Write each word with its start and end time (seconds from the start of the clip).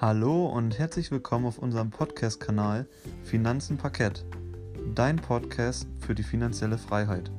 Hallo 0.00 0.46
und 0.46 0.78
herzlich 0.78 1.10
willkommen 1.10 1.44
auf 1.44 1.58
unserem 1.58 1.90
Podcast-Kanal 1.90 2.88
Finanzen 3.22 3.76
Parkett, 3.76 4.24
dein 4.94 5.16
Podcast 5.16 5.86
für 5.98 6.14
die 6.14 6.22
finanzielle 6.22 6.78
Freiheit. 6.78 7.30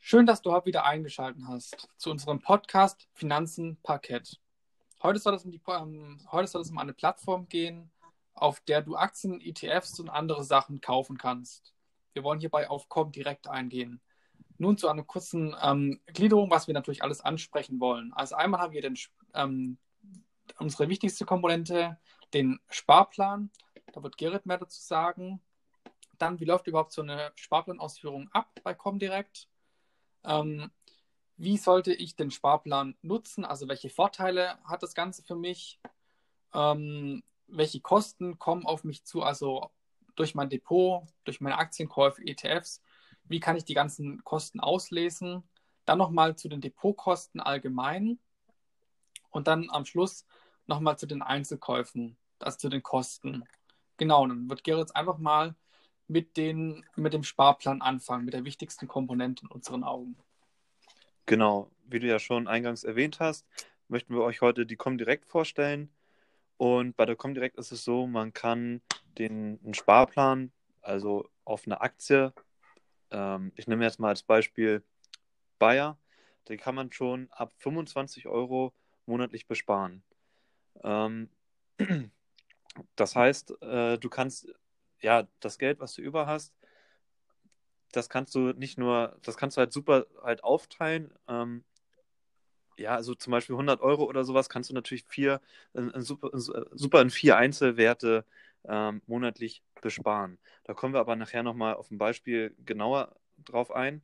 Schön, 0.00 0.26
dass 0.26 0.42
du 0.42 0.50
heute 0.50 0.66
wieder 0.66 0.84
eingeschaltet 0.84 1.44
hast 1.46 1.88
zu 1.96 2.10
unserem 2.10 2.40
Podcast 2.40 3.06
Finanzen 3.12 3.78
Parkett. 3.84 4.40
Heute 5.00 5.20
soll, 5.20 5.36
es 5.36 5.44
um 5.44 5.52
die, 5.52 5.60
ähm, 5.68 6.26
heute 6.32 6.48
soll 6.48 6.62
es 6.62 6.72
um 6.72 6.78
eine 6.78 6.92
Plattform 6.92 7.48
gehen, 7.48 7.92
auf 8.34 8.58
der 8.62 8.82
du 8.82 8.96
Aktien, 8.96 9.40
ETFs 9.40 10.00
und 10.00 10.08
andere 10.08 10.42
Sachen 10.42 10.80
kaufen 10.80 11.18
kannst. 11.18 11.72
Wir 12.14 12.24
wollen 12.24 12.40
hierbei 12.40 12.68
auf 12.68 12.88
Comdirect 12.88 13.46
eingehen. 13.46 14.00
Nun 14.62 14.78
zu 14.78 14.88
einer 14.88 15.02
kurzen 15.02 15.56
ähm, 15.60 16.00
Gliederung, 16.06 16.48
was 16.48 16.68
wir 16.68 16.74
natürlich 16.74 17.02
alles 17.02 17.20
ansprechen 17.20 17.80
wollen. 17.80 18.12
Also 18.12 18.36
einmal 18.36 18.60
haben 18.60 18.72
wir 18.72 18.80
den, 18.80 18.96
ähm, 19.34 19.76
unsere 20.56 20.88
wichtigste 20.88 21.24
Komponente, 21.24 21.98
den 22.32 22.60
Sparplan. 22.70 23.50
Da 23.92 24.04
wird 24.04 24.16
Gerrit 24.16 24.46
mehr 24.46 24.58
dazu 24.58 24.80
sagen. 24.80 25.40
Dann, 26.16 26.38
wie 26.38 26.44
läuft 26.44 26.68
überhaupt 26.68 26.92
so 26.92 27.02
eine 27.02 27.32
Sparplanausführung 27.34 28.28
ab 28.30 28.60
bei 28.62 28.72
Comdirect? 28.72 29.48
Ähm, 30.22 30.70
wie 31.36 31.56
sollte 31.56 31.92
ich 31.92 32.14
den 32.14 32.30
Sparplan 32.30 32.96
nutzen? 33.02 33.44
Also 33.44 33.66
welche 33.66 33.90
Vorteile 33.90 34.62
hat 34.62 34.84
das 34.84 34.94
Ganze 34.94 35.24
für 35.24 35.34
mich? 35.34 35.80
Ähm, 36.54 37.24
welche 37.48 37.80
Kosten 37.80 38.38
kommen 38.38 38.64
auf 38.64 38.84
mich 38.84 39.02
zu? 39.02 39.24
Also 39.24 39.72
durch 40.14 40.36
mein 40.36 40.50
Depot, 40.50 41.02
durch 41.24 41.40
meine 41.40 41.58
Aktienkäufe, 41.58 42.22
ETFs 42.24 42.80
wie 43.24 43.40
kann 43.40 43.56
ich 43.56 43.64
die 43.64 43.74
ganzen 43.74 44.22
Kosten 44.24 44.60
auslesen, 44.60 45.42
dann 45.84 45.98
nochmal 45.98 46.36
zu 46.36 46.48
den 46.48 46.60
Depotkosten 46.60 47.40
allgemein 47.40 48.18
und 49.30 49.48
dann 49.48 49.70
am 49.70 49.84
Schluss 49.84 50.26
nochmal 50.66 50.98
zu 50.98 51.06
den 51.06 51.22
Einzelkäufen, 51.22 52.16
also 52.38 52.58
zu 52.58 52.68
den 52.68 52.82
Kosten. 52.82 53.44
Genau, 53.96 54.26
dann 54.26 54.48
wird 54.48 54.64
Gerrit 54.64 54.94
einfach 54.94 55.18
mal 55.18 55.54
mit, 56.08 56.36
den, 56.36 56.84
mit 56.96 57.12
dem 57.12 57.24
Sparplan 57.24 57.82
anfangen, 57.82 58.24
mit 58.24 58.34
der 58.34 58.44
wichtigsten 58.44 58.86
Komponente 58.86 59.44
in 59.44 59.50
unseren 59.50 59.84
Augen. 59.84 60.16
Genau, 61.26 61.70
wie 61.86 62.00
du 62.00 62.06
ja 62.06 62.18
schon 62.18 62.48
eingangs 62.48 62.84
erwähnt 62.84 63.20
hast, 63.20 63.46
möchten 63.88 64.14
wir 64.14 64.22
euch 64.22 64.40
heute 64.40 64.66
die 64.66 64.76
Comdirect 64.76 65.26
vorstellen. 65.26 65.90
Und 66.56 66.96
bei 66.96 67.06
der 67.06 67.16
Comdirect 67.16 67.56
ist 67.56 67.72
es 67.72 67.84
so, 67.84 68.06
man 68.06 68.32
kann 68.32 68.82
den 69.18 69.58
Sparplan, 69.72 70.52
also 70.80 71.28
auf 71.44 71.66
eine 71.66 71.80
Aktie, 71.80 72.32
ähm, 73.12 73.52
ich 73.56 73.66
nehme 73.66 73.84
jetzt 73.84 74.00
mal 74.00 74.08
als 74.08 74.22
Beispiel 74.22 74.82
Bayer, 75.58 75.98
den 76.48 76.58
kann 76.58 76.74
man 76.74 76.92
schon 76.92 77.28
ab 77.30 77.52
25 77.58 78.26
Euro 78.26 78.72
monatlich 79.06 79.46
besparen. 79.46 80.02
Ähm, 80.82 81.28
das 82.96 83.14
heißt, 83.14 83.62
äh, 83.62 83.98
du 83.98 84.08
kannst 84.08 84.52
ja 85.00 85.28
das 85.40 85.58
Geld, 85.58 85.80
was 85.80 85.94
du 85.94 86.02
über 86.02 86.26
hast, 86.26 86.54
das 87.92 88.08
kannst 88.08 88.34
du 88.34 88.52
nicht 88.52 88.78
nur, 88.78 89.18
das 89.22 89.36
kannst 89.36 89.56
du 89.56 89.60
halt 89.60 89.72
super 89.72 90.06
halt 90.22 90.42
aufteilen. 90.42 91.12
Ähm, 91.28 91.64
ja, 92.78 92.94
also 92.96 93.14
zum 93.14 93.30
Beispiel 93.30 93.54
100 93.54 93.80
Euro 93.82 94.04
oder 94.04 94.24
sowas 94.24 94.48
kannst 94.48 94.70
du 94.70 94.74
natürlich 94.74 95.04
vier, 95.04 95.40
in, 95.74 95.90
in 95.90 96.02
super, 96.02 96.30
super 96.32 97.02
in 97.02 97.10
vier 97.10 97.36
Einzelwerte 97.36 98.24
ähm, 98.68 99.02
monatlich 99.06 99.62
besparen. 99.80 100.38
Da 100.64 100.74
kommen 100.74 100.94
wir 100.94 101.00
aber 101.00 101.16
nachher 101.16 101.42
nochmal 101.42 101.74
auf 101.74 101.90
ein 101.90 101.98
Beispiel 101.98 102.54
genauer 102.64 103.16
drauf 103.38 103.70
ein. 103.70 104.02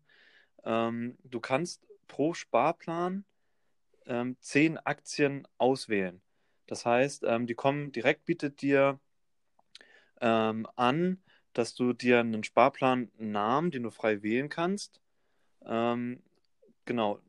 Ähm, 0.65 1.17
du 1.25 1.41
kannst 1.41 1.87
pro 2.09 2.35
Sparplan 2.35 3.25
ähm, 4.07 4.37
zehn 4.41 4.79
Aktien 4.79 5.47
auswählen. 5.59 6.21
Das 6.67 6.85
heißt, 6.85 7.25
ähm, 7.27 7.47
die 7.47 7.55
kommen 7.55 7.93
direkt 7.93 8.25
bietet 8.25 8.61
dir 8.63 8.99
ähm, 10.21 10.67
an, 10.77 11.23
dass 11.53 11.75
du 11.75 11.93
dir 11.93 12.21
einen 12.21 12.45
Sparplan 12.45 13.11
Namen, 13.19 13.71
den 13.71 13.85
du 13.85 13.91
frei 13.91 14.23
wählen 14.23 14.49
kannst, 14.49 15.01
ähm, 15.65 16.23
genau 16.85 17.21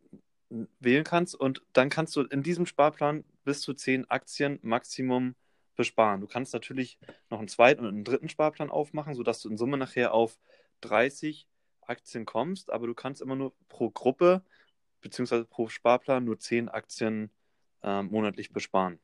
wählen 0.80 1.03
kannst 1.03 1.36
und 1.36 1.62
dann 1.74 1.90
kannst 1.90 2.16
du 2.16 2.24
in 2.24 2.42
diesem 2.42 2.66
Sparplan 2.66 3.24
bis 3.44 3.62
zu 3.62 3.74
zehn 3.74 4.09
Aktien 4.09 4.59
Maximum 4.64 5.36
besparen. 5.79 6.19
Du 6.19 6.28
kannst 6.28 6.53
natürlich 6.53 7.00
noch 7.29 7.40
einen 7.40 7.47
zweiten 7.47 7.85
und 7.85 7.94
einen 7.94 8.03
dritten 8.03 8.28
Sparplan 8.28 8.69
aufmachen, 8.69 9.16
sodass 9.16 9.40
du 9.40 9.50
in 9.50 9.56
Summe 9.56 9.78
nachher 9.78 10.13
auf 10.13 10.38
30 10.81 11.47
Aktien 11.79 12.25
kommst, 12.25 12.69
aber 12.69 12.85
du 12.85 12.94
kannst 12.94 13.22
immer 13.22 13.38
nur 13.38 13.53
pro 13.69 13.90
Gruppe 13.90 14.44
bzw. 15.00 15.45
pro 15.45 15.69
Sparplan 15.69 16.25
nur 16.25 16.38
10 16.38 16.67
Aktien 16.67 17.31
äh, 17.81 18.03
monatlich 18.03 18.51
besparen. 18.51 19.00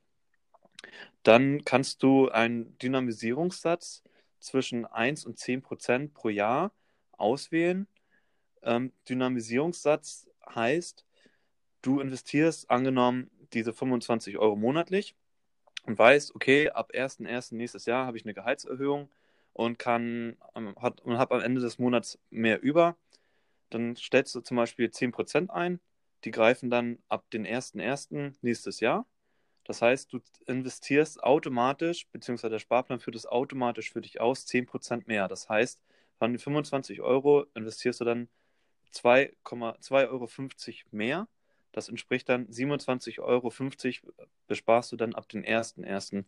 Dann 1.22 1.64
kannst 1.64 2.02
du 2.02 2.28
einen 2.28 2.76
Dynamisierungssatz 2.76 4.02
zwischen 4.38 4.84
1 4.84 5.24
und 5.24 5.38
10 5.38 5.62
Prozent 5.62 6.12
pro 6.12 6.28
Jahr 6.28 6.72
auswählen. 7.12 7.88
Ähm, 8.62 8.92
Dynamisierungssatz 9.08 10.28
heißt, 10.54 11.06
du 11.80 12.00
investierst 12.00 12.68
angenommen 12.68 13.30
diese 13.54 13.72
25 13.72 14.36
Euro 14.36 14.56
monatlich 14.56 15.16
und 15.86 15.98
weißt, 15.98 16.34
okay, 16.34 16.70
ab 16.70 16.90
1.1. 16.92 17.54
nächstes 17.54 17.86
Jahr 17.86 18.06
habe 18.06 18.16
ich 18.16 18.24
eine 18.24 18.34
Gehaltserhöhung 18.34 19.08
und 19.52 19.78
kann 19.78 20.36
ähm, 20.54 20.74
hat, 20.80 21.00
und 21.00 21.18
habe 21.18 21.36
am 21.36 21.40
Ende 21.40 21.60
des 21.60 21.78
Monats 21.78 22.18
mehr 22.30 22.60
über, 22.62 22.96
dann 23.70 23.96
stellst 23.96 24.34
du 24.34 24.40
zum 24.40 24.56
Beispiel 24.56 24.86
10% 24.88 25.50
ein, 25.50 25.80
die 26.24 26.30
greifen 26.32 26.70
dann 26.70 26.98
ab 27.08 27.30
den 27.30 27.46
1.1. 27.46 28.34
nächstes 28.42 28.80
Jahr. 28.80 29.06
Das 29.64 29.82
heißt, 29.82 30.12
du 30.12 30.20
investierst 30.46 31.22
automatisch, 31.22 32.06
beziehungsweise 32.12 32.52
der 32.52 32.58
Sparplan 32.58 33.00
führt 33.00 33.16
es 33.16 33.26
automatisch 33.26 33.92
für 33.92 34.00
dich 34.00 34.20
aus, 34.20 34.46
10% 34.46 35.04
mehr. 35.06 35.28
Das 35.28 35.48
heißt, 35.48 35.80
von 36.18 36.32
den 36.32 36.38
25 36.38 37.00
Euro 37.00 37.46
investierst 37.54 38.00
du 38.00 38.04
dann 38.04 38.28
2,2,50 38.94 40.08
Euro 40.08 40.28
mehr 40.92 41.28
das 41.76 41.90
entspricht 41.90 42.28
dann 42.30 42.46
27,50 42.48 43.20
Euro 43.20 43.52
besparst 44.46 44.92
du 44.92 44.96
dann 44.96 45.14
ab 45.14 45.28
dem 45.28 45.42
1.1. 45.42 46.24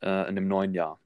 Äh, 0.00 0.28
in 0.28 0.36
dem 0.36 0.48
neuen 0.48 0.72
Jahr. 0.72 1.00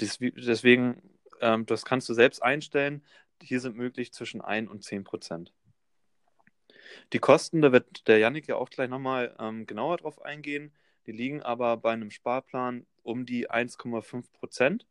deswegen, 0.00 1.02
ähm, 1.40 1.66
das 1.66 1.84
kannst 1.84 2.08
du 2.08 2.14
selbst 2.14 2.42
einstellen. 2.42 3.04
Hier 3.42 3.60
sind 3.60 3.76
möglich 3.76 4.12
zwischen 4.12 4.40
1 4.40 4.70
und 4.70 4.84
10 4.84 5.04
Prozent. 5.04 5.52
Die 7.12 7.18
Kosten, 7.18 7.60
da 7.60 7.72
wird 7.72 8.06
der 8.06 8.18
Yannick 8.18 8.48
ja 8.48 8.56
auch 8.56 8.70
gleich 8.70 8.88
nochmal 8.88 9.34
ähm, 9.38 9.66
genauer 9.66 9.98
drauf 9.98 10.22
eingehen. 10.22 10.72
Die 11.06 11.12
liegen 11.12 11.42
aber 11.42 11.76
bei 11.76 11.92
einem 11.92 12.10
Sparplan 12.10 12.86
um 13.02 13.26
die 13.26 13.50
1,5 13.50 14.30
Prozent. 14.32 14.86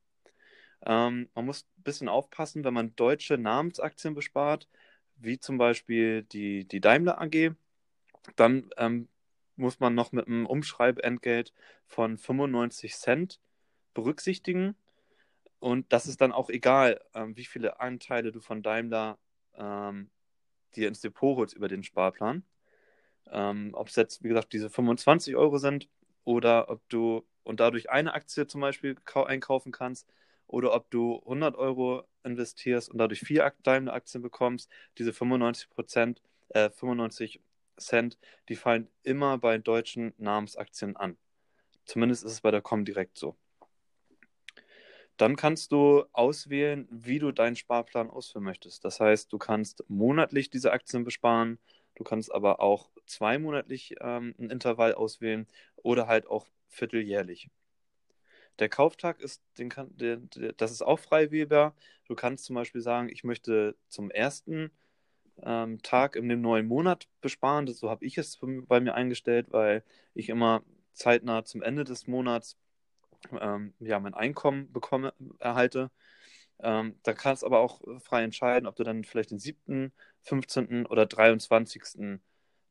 Ähm, 0.85 1.29
man 1.33 1.45
muss 1.45 1.65
ein 1.77 1.83
bisschen 1.83 2.09
aufpassen, 2.09 2.63
wenn 2.63 2.73
man 2.73 2.95
deutsche 2.95 3.37
Namensaktien 3.37 4.13
bespart, 4.13 4.67
wie 5.15 5.39
zum 5.39 5.57
Beispiel 5.57 6.23
die, 6.23 6.65
die 6.67 6.81
Daimler 6.81 7.21
AG, 7.21 7.55
dann 8.35 8.69
ähm, 8.77 9.07
muss 9.55 9.79
man 9.79 9.95
noch 9.95 10.11
mit 10.11 10.27
einem 10.27 10.45
Umschreibentgelt 10.45 11.53
von 11.87 12.17
95 12.17 12.95
Cent 12.95 13.39
berücksichtigen. 13.93 14.75
Und 15.59 15.91
das 15.91 16.05
ist 16.05 16.21
dann 16.21 16.31
auch 16.31 16.49
egal, 16.49 17.01
ähm, 17.13 17.35
wie 17.35 17.45
viele 17.45 17.79
Anteile 17.79 18.31
du 18.31 18.39
von 18.39 18.61
Daimler 18.61 19.17
ähm, 19.55 20.09
dir 20.75 20.87
ins 20.87 21.01
Depot 21.01 21.37
holst 21.37 21.55
über 21.55 21.67
den 21.67 21.83
Sparplan. 21.83 22.43
Ähm, 23.31 23.71
ob 23.73 23.87
es 23.87 23.95
jetzt, 23.95 24.23
wie 24.23 24.29
gesagt, 24.29 24.53
diese 24.53 24.69
25 24.69 25.35
Euro 25.35 25.57
sind 25.57 25.89
oder 26.23 26.69
ob 26.69 26.87
du 26.89 27.25
und 27.43 27.59
dadurch 27.59 27.89
eine 27.89 28.13
Aktie 28.13 28.45
zum 28.45 28.61
Beispiel 28.61 28.95
einkaufen 29.13 29.71
kannst 29.71 30.07
oder 30.47 30.73
ob 30.73 30.89
du 30.91 31.19
100 31.19 31.55
Euro 31.55 32.03
investierst 32.23 32.89
und 32.89 32.97
dadurch 32.97 33.21
vier 33.21 33.51
Daimler-Aktien 33.63 34.21
bekommst, 34.21 34.69
diese 34.97 35.13
95 35.13 35.69
Prozent, 35.69 36.21
äh, 36.49 36.69
95 36.69 37.41
Cent, 37.79 38.17
die 38.49 38.55
fallen 38.55 38.89
immer 39.03 39.37
bei 39.37 39.57
deutschen 39.57 40.13
Namensaktien 40.17 40.95
an. 40.95 41.17
Zumindest 41.85 42.23
ist 42.23 42.33
es 42.33 42.41
bei 42.41 42.51
der 42.51 42.61
Comdirect 42.61 43.17
so. 43.17 43.37
Dann 45.17 45.35
kannst 45.35 45.71
du 45.71 46.05
auswählen, 46.13 46.87
wie 46.91 47.17
du 47.17 47.31
deinen 47.31 47.55
Sparplan 47.55 48.09
ausführen 48.09 48.43
möchtest. 48.43 48.85
Das 48.85 48.99
heißt, 48.99 49.33
du 49.33 49.39
kannst 49.39 49.83
monatlich 49.87 50.49
diese 50.51 50.71
Aktien 50.71 51.03
besparen, 51.03 51.57
du 51.95 52.03
kannst 52.03 52.31
aber 52.31 52.59
auch 52.59 52.91
zweimonatlich 53.07 53.95
ähm, 53.99 54.35
ein 54.37 54.51
Intervall 54.51 54.93
auswählen 54.93 55.47
oder 55.75 56.07
halt 56.07 56.27
auch 56.27 56.45
vierteljährlich. 56.67 57.49
Der 58.59 58.69
Kauftag 58.69 59.19
ist, 59.19 59.41
den 59.57 59.69
kann, 59.69 59.95
der, 59.95 60.17
das 60.57 60.71
ist 60.71 60.81
auch 60.81 60.99
frei 60.99 61.31
wählbar. 61.31 61.75
Du 62.05 62.15
kannst 62.15 62.45
zum 62.45 62.55
Beispiel 62.55 62.81
sagen, 62.81 63.09
ich 63.09 63.23
möchte 63.23 63.75
zum 63.87 64.09
ersten 64.11 64.71
ähm, 65.43 65.81
Tag 65.81 66.15
in 66.15 66.29
dem 66.29 66.41
neuen 66.41 66.67
Monat 66.67 67.07
besparen. 67.21 67.65
Das, 67.65 67.77
so 67.79 67.89
habe 67.89 68.05
ich 68.05 68.17
es 68.17 68.39
bei 68.67 68.79
mir 68.79 68.93
eingestellt, 68.95 69.47
weil 69.51 69.83
ich 70.13 70.29
immer 70.29 70.63
zeitnah 70.93 71.45
zum 71.45 71.61
Ende 71.61 71.83
des 71.83 72.07
Monats 72.07 72.57
ähm, 73.39 73.73
ja, 73.79 73.99
mein 73.99 74.13
Einkommen 74.13 74.71
bekomme, 74.71 75.13
erhalte. 75.39 75.91
Ähm, 76.59 76.95
da 77.03 77.13
kannst 77.13 77.43
du 77.43 77.47
aber 77.47 77.59
auch 77.59 77.81
frei 77.99 78.23
entscheiden, 78.23 78.67
ob 78.67 78.75
du 78.75 78.83
dann 78.83 79.03
vielleicht 79.03 79.31
den 79.31 79.39
7., 79.39 79.91
15. 80.21 80.85
oder 80.87 81.05
23. 81.05 82.19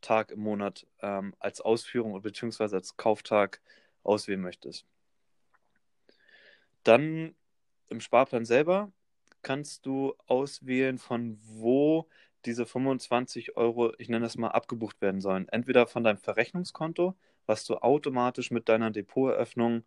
Tag 0.01 0.31
im 0.31 0.41
Monat 0.41 0.87
ähm, 1.01 1.35
als 1.39 1.61
Ausführung 1.61 2.21
bzw. 2.21 2.75
als 2.75 2.97
Kauftag 2.97 3.61
auswählen 4.03 4.41
möchtest. 4.41 4.87
Dann 6.83 7.35
im 7.89 8.01
Sparplan 8.01 8.45
selber 8.45 8.93
kannst 9.43 9.87
du 9.87 10.15
auswählen, 10.27 10.99
von 10.99 11.39
wo 11.43 12.09
diese 12.47 12.67
25 12.67 13.57
Euro, 13.57 13.93
ich 13.99 14.09
nenne 14.09 14.25
das 14.25 14.37
mal, 14.37 14.49
abgebucht 14.49 15.01
werden 15.01 15.21
sollen. 15.21 15.49
Entweder 15.49 15.87
von 15.87 16.05
deinem 16.05 16.19
Verrechnungskonto, 16.19 17.17
was 17.47 17.65
du 17.65 17.77
automatisch 17.77 18.51
mit 18.51 18.69
deiner 18.69 18.91
Depoteröffnung, 18.91 19.85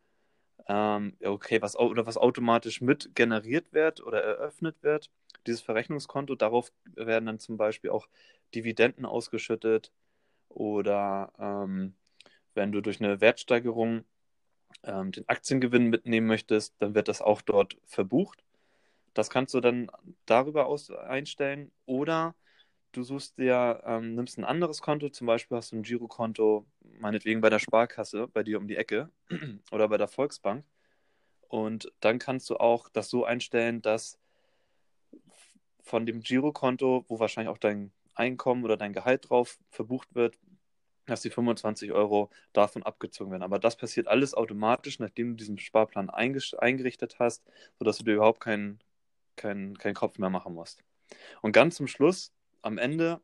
ähm, 0.67 1.15
okay, 1.23 1.61
was, 1.61 1.77
oder 1.77 2.05
was 2.05 2.17
automatisch 2.17 2.81
mit 2.81 3.15
generiert 3.15 3.73
wird 3.73 4.01
oder 4.01 4.23
eröffnet 4.23 4.75
wird, 4.81 5.09
dieses 5.47 5.61
Verrechnungskonto, 5.61 6.35
darauf 6.35 6.71
werden 6.95 7.25
dann 7.25 7.39
zum 7.39 7.57
Beispiel 7.57 7.89
auch 7.89 8.07
Dividenden 8.53 9.05
ausgeschüttet 9.05 9.91
oder 10.49 11.31
ähm, 11.39 11.95
wenn 12.53 12.71
du 12.71 12.81
durch 12.81 13.01
eine 13.01 13.21
Wertsteigerung 13.21 14.03
ähm, 14.83 15.11
den 15.11 15.27
Aktiengewinn 15.29 15.87
mitnehmen 15.87 16.27
möchtest, 16.27 16.75
dann 16.79 16.95
wird 16.95 17.07
das 17.07 17.21
auch 17.21 17.41
dort 17.41 17.77
verbucht. 17.85 18.43
Das 19.13 19.29
kannst 19.29 19.53
du 19.53 19.59
dann 19.59 19.89
darüber 20.25 20.67
aus 20.67 20.91
einstellen 20.91 21.71
oder 21.85 22.35
du 22.91 23.03
suchst 23.03 23.37
dir, 23.37 23.81
ähm, 23.85 24.15
nimmst 24.15 24.37
ein 24.37 24.45
anderes 24.45 24.81
Konto, 24.81 25.09
zum 25.09 25.27
Beispiel 25.27 25.57
hast 25.57 25.71
du 25.71 25.77
ein 25.77 25.83
Girokonto, 25.83 26.65
meinetwegen 26.99 27.41
bei 27.41 27.49
der 27.49 27.59
Sparkasse, 27.59 28.27
bei 28.27 28.43
dir 28.43 28.57
um 28.57 28.67
die 28.67 28.75
Ecke 28.75 29.09
oder 29.71 29.87
bei 29.87 29.97
der 29.97 30.07
Volksbank. 30.07 30.65
Und 31.47 31.91
dann 31.99 32.19
kannst 32.19 32.49
du 32.49 32.57
auch 32.57 32.89
das 32.89 33.09
so 33.09 33.25
einstellen, 33.25 33.81
dass 33.81 34.19
von 35.81 36.05
dem 36.05 36.21
Girokonto, 36.21 37.05
wo 37.07 37.19
wahrscheinlich 37.19 37.51
auch 37.51 37.57
dein 37.57 37.91
Einkommen 38.13 38.63
oder 38.63 38.77
dein 38.77 38.93
Gehalt 38.93 39.29
drauf 39.29 39.57
verbucht 39.69 40.13
wird, 40.13 40.37
dass 41.05 41.21
die 41.21 41.31
25 41.31 41.91
Euro 41.91 42.29
davon 42.53 42.83
abgezogen 42.83 43.31
werden. 43.31 43.43
Aber 43.43 43.57
das 43.57 43.75
passiert 43.75 44.07
alles 44.07 44.35
automatisch, 44.35 44.99
nachdem 44.99 45.31
du 45.31 45.35
diesen 45.37 45.57
Sparplan 45.57 46.09
eingerichtet 46.11 47.17
hast, 47.17 47.43
sodass 47.79 47.97
du 47.97 48.03
dir 48.03 48.15
überhaupt 48.15 48.41
keinen 48.41 48.79
kein, 49.35 49.77
kein 49.77 49.95
Kopf 49.95 50.19
mehr 50.19 50.29
machen 50.29 50.53
musst. 50.53 50.83
Und 51.41 51.53
ganz 51.53 51.75
zum 51.75 51.87
Schluss 51.87 52.31
am 52.61 52.77
Ende, 52.77 53.21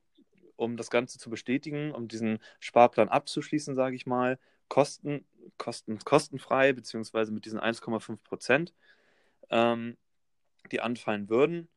um 0.55 0.77
das 0.77 0.89
Ganze 0.89 1.19
zu 1.19 1.29
bestätigen, 1.29 1.91
um 1.91 2.07
diesen 2.07 2.39
Sparplan 2.59 3.09
abzuschließen, 3.09 3.75
sage 3.75 3.95
ich 3.95 4.05
mal, 4.05 4.39
kosten, 4.67 5.25
kosten, 5.57 5.99
kostenfrei, 5.99 6.73
beziehungsweise 6.73 7.31
mit 7.31 7.45
diesen 7.45 7.59
1,5 7.59 8.17
Prozent, 8.23 8.73
ähm, 9.49 9.97
die 10.71 10.81
anfallen 10.81 11.29
würden, 11.29 11.67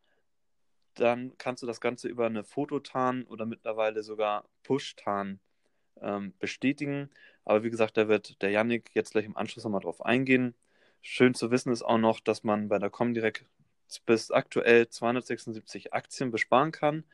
dann 0.95 1.37
kannst 1.39 1.63
du 1.63 1.67
das 1.67 1.81
Ganze 1.81 2.09
über 2.09 2.27
eine 2.27 2.45
Fototan 2.45 3.25
oder 3.25 3.47
mittlerweile 3.47 4.03
sogar 4.03 4.49
Push-Tan 4.63 5.39
ähm, 6.01 6.35
bestätigen. 6.39 7.11
Aber 7.45 7.63
wie 7.63 7.71
gesagt, 7.71 7.97
da 7.97 8.09
wird 8.09 8.41
der 8.43 8.51
Yannick 8.51 8.91
jetzt 8.95 9.13
gleich 9.13 9.25
im 9.25 9.37
Anschluss 9.37 9.65
nochmal 9.65 9.81
drauf 9.81 10.05
eingehen. 10.05 10.55
Schön 11.03 11.35
zu 11.35 11.51
wissen 11.51 11.73
ist 11.73 11.83
auch 11.83 11.99
noch, 11.99 12.21
dass 12.21 12.43
man 12.43 12.69
bei 12.69 12.79
der 12.79 12.91
Comdirect 12.91 13.45
bis 14.07 14.31
aktuell 14.31 14.89
276 14.89 15.95
Aktien 15.95 16.31
besparen 16.31 16.73
kann 16.73 17.05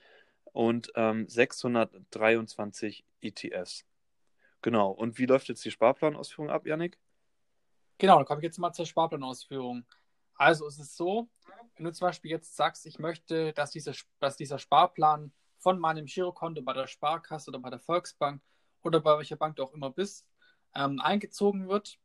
und 0.54 0.92
ähm, 0.94 1.28
623 1.28 3.04
ETFs. 3.20 3.84
Genau. 4.62 4.90
Und 4.92 5.18
wie 5.18 5.26
läuft 5.26 5.48
jetzt 5.48 5.64
die 5.64 5.70
Sparplanausführung 5.70 6.48
ab, 6.48 6.64
Yannick? 6.64 6.96
Genau, 7.98 8.16
dann 8.16 8.24
komme 8.24 8.40
ich 8.40 8.44
jetzt 8.44 8.58
mal 8.58 8.72
zur 8.72 8.86
Sparplanausführung. 8.86 9.84
Also 10.36 10.66
es 10.66 10.78
ist 10.78 10.96
so, 10.96 11.28
wenn 11.76 11.84
du 11.84 11.92
zum 11.92 12.06
Beispiel 12.06 12.30
jetzt 12.30 12.56
sagst, 12.56 12.86
ich 12.86 12.98
möchte, 12.98 13.52
dass, 13.52 13.72
diese, 13.72 13.92
dass 14.20 14.36
dieser 14.36 14.58
Sparplan 14.58 15.32
von 15.58 15.78
meinem 15.78 16.06
Girokonto 16.06 16.62
bei 16.62 16.72
der 16.72 16.86
Sparkasse 16.86 17.50
oder 17.50 17.58
bei 17.58 17.70
der 17.70 17.80
Volksbank 17.80 18.40
oder 18.82 19.00
bei 19.00 19.18
welcher 19.18 19.36
Bank 19.36 19.56
du 19.56 19.64
auch 19.64 19.72
immer 19.72 19.90
bist, 19.90 20.26
ähm, 20.76 21.00
eingezogen 21.00 21.68
wird, 21.68 21.98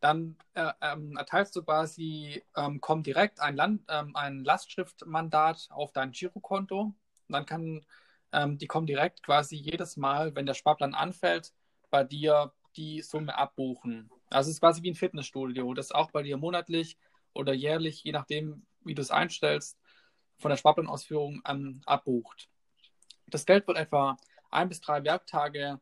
dann 0.00 0.36
äh, 0.54 0.72
ähm, 0.80 1.16
erteilst 1.16 1.54
du 1.54 1.62
quasi 1.62 2.42
ähm, 2.56 2.80
direkt 3.02 3.40
ein, 3.40 3.56
Land, 3.56 3.82
ähm, 3.88 4.16
ein 4.16 4.42
Lastschriftmandat 4.44 5.68
auf 5.70 5.92
dein 5.92 6.12
Girokonto. 6.12 6.94
Und 7.28 7.34
dann 7.34 7.46
kann 7.46 7.84
ähm, 8.32 8.58
die 8.58 8.66
kommen 8.66 8.86
direkt 8.86 9.22
quasi 9.22 9.56
jedes 9.56 9.96
Mal, 9.96 10.34
wenn 10.34 10.46
der 10.46 10.54
Sparplan 10.54 10.94
anfällt, 10.94 11.52
bei 11.90 12.04
dir 12.04 12.52
die 12.76 13.02
Summe 13.02 13.36
abbuchen. 13.36 14.10
Also 14.30 14.48
es 14.50 14.56
ist 14.56 14.60
quasi 14.60 14.82
wie 14.82 14.90
ein 14.90 14.94
Fitnessstudio, 14.94 15.72
das 15.74 15.92
auch 15.92 16.10
bei 16.10 16.22
dir 16.22 16.36
monatlich 16.36 16.98
oder 17.32 17.52
jährlich, 17.52 18.04
je 18.04 18.12
nachdem, 18.12 18.66
wie 18.84 18.94
du 18.94 19.02
es 19.02 19.10
einstellst, 19.10 19.78
von 20.36 20.50
der 20.50 20.56
Sparplanausführung 20.56 21.42
ähm, 21.46 21.80
abbucht. 21.86 22.48
Das 23.26 23.46
Geld 23.46 23.66
wird 23.66 23.78
etwa 23.78 24.16
ein 24.50 24.68
bis 24.68 24.80
drei 24.80 25.02
Werktage 25.04 25.80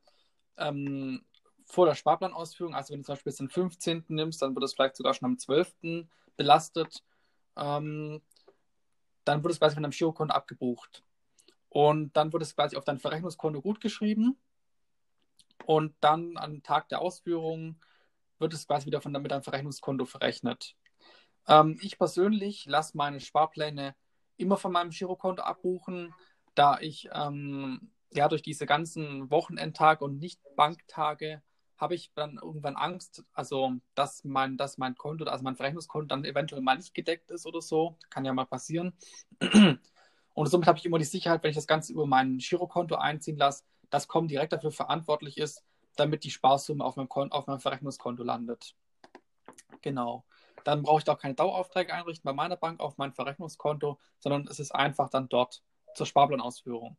ähm, 0.56 1.25
vor 1.64 1.87
der 1.87 1.94
Sparplanausführung, 1.94 2.75
also 2.75 2.92
wenn 2.92 3.00
du 3.00 3.06
zum 3.06 3.14
Beispiel 3.14 3.32
den 3.32 3.50
15. 3.50 4.04
nimmst, 4.08 4.40
dann 4.40 4.54
wird 4.54 4.64
es 4.64 4.75
vielleicht 4.75 4.96
sogar 4.96 5.14
schon 5.14 5.26
am 5.26 5.38
12. 5.38 6.06
belastet. 6.37 7.02
Ähm, 7.56 8.22
dann 9.25 9.42
wird 9.42 9.52
es 9.52 9.58
quasi 9.58 9.75
von 9.75 9.82
deinem 9.82 9.90
Girokonto 9.90 10.32
abgebucht. 10.32 11.02
Und 11.76 12.17
dann 12.17 12.32
wird 12.32 12.43
es 12.43 12.55
quasi 12.55 12.75
auf 12.78 12.87
dein 12.87 12.99
Verrechnungskonto 12.99 13.61
gut 13.61 13.82
geschrieben. 13.82 14.38
Und 15.67 15.94
dann 16.00 16.38
am 16.38 16.62
Tag 16.62 16.88
der 16.88 17.02
Ausführung 17.02 17.78
wird 18.38 18.55
es 18.55 18.67
quasi 18.67 18.87
wieder 18.87 19.02
von 19.02 19.12
mit 19.12 19.31
deinem 19.31 19.43
Verrechnungskonto 19.43 20.06
verrechnet. 20.06 20.75
Ähm, 21.46 21.78
ich 21.82 21.99
persönlich 21.99 22.64
lasse 22.64 22.96
meine 22.96 23.20
Sparpläne 23.20 23.94
immer 24.38 24.56
von 24.56 24.73
meinem 24.73 24.88
Girokonto 24.88 25.43
abbuchen, 25.43 26.14
da 26.55 26.78
ich 26.81 27.11
ähm, 27.12 27.90
ja 28.11 28.28
durch 28.28 28.40
diese 28.40 28.64
ganzen 28.64 29.31
Wochenendtage 29.31 30.02
und 30.02 30.19
Nicht-Banktage 30.19 31.43
habe 31.76 31.94
ich 31.94 32.11
dann 32.14 32.38
irgendwann 32.43 32.76
Angst, 32.76 33.23
also 33.34 33.75
dass 33.94 34.25
mein, 34.25 34.56
dass 34.56 34.78
mein 34.78 34.94
Konto, 34.94 35.26
also 35.26 35.44
mein 35.44 35.56
Verrechnungskonto 35.56 36.06
dann 36.06 36.25
eventuell 36.25 36.62
mal 36.62 36.78
nicht 36.78 36.94
gedeckt 36.94 37.31
ist 37.31 37.44
oder 37.44 37.61
so. 37.61 37.99
Kann 38.08 38.25
ja 38.25 38.32
mal 38.32 38.46
passieren. 38.46 38.94
Und 40.36 40.48
somit 40.48 40.68
habe 40.68 40.78
ich 40.78 40.84
immer 40.84 40.98
die 40.98 41.04
Sicherheit, 41.04 41.42
wenn 41.42 41.48
ich 41.48 41.56
das 41.56 41.66
Ganze 41.66 41.94
über 41.94 42.06
mein 42.06 42.36
Girokonto 42.36 42.96
einziehen 42.96 43.38
lasse, 43.38 43.64
dass 43.88 44.06
Com 44.06 44.28
direkt 44.28 44.52
dafür 44.52 44.70
verantwortlich 44.70 45.38
ist, 45.38 45.64
damit 45.96 46.24
die 46.24 46.30
Sparsumme 46.30 46.84
auf 46.84 46.96
meinem, 46.96 47.08
Kon 47.08 47.32
auf 47.32 47.46
meinem 47.46 47.58
Verrechnungskonto 47.58 48.22
landet. 48.22 48.76
Genau. 49.80 50.26
Dann 50.62 50.82
brauche 50.82 51.00
ich 51.00 51.08
auch 51.08 51.18
keine 51.18 51.32
Daueraufträge 51.32 51.94
einrichten 51.94 52.24
bei 52.24 52.34
meiner 52.34 52.56
Bank 52.56 52.80
auf 52.80 52.98
mein 52.98 53.14
Verrechnungskonto, 53.14 53.99
sondern 54.18 54.46
es 54.46 54.61
ist 54.61 54.75
einfach 54.75 55.08
dann 55.08 55.30
dort 55.30 55.62
zur 55.94 56.04
Sparplanausführung. 56.04 56.99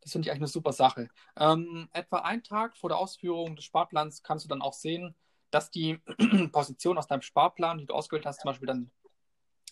Das 0.00 0.10
finde 0.10 0.26
ich 0.26 0.32
eigentlich 0.32 0.40
eine 0.40 0.48
super 0.48 0.72
Sache. 0.72 1.10
Ähm, 1.38 1.88
etwa 1.92 2.18
einen 2.18 2.42
Tag 2.42 2.76
vor 2.76 2.90
der 2.90 2.98
Ausführung 2.98 3.54
des 3.54 3.66
Sparplans 3.66 4.24
kannst 4.24 4.46
du 4.46 4.48
dann 4.48 4.62
auch 4.62 4.72
sehen, 4.72 5.14
dass 5.52 5.70
die 5.70 5.98
Position 6.50 6.98
aus 6.98 7.06
deinem 7.06 7.22
Sparplan, 7.22 7.78
die 7.78 7.86
du 7.86 7.94
ausgewählt 7.94 8.26
hast, 8.26 8.40
zum 8.40 8.48
Beispiel 8.48 8.66
dann, 8.66 8.90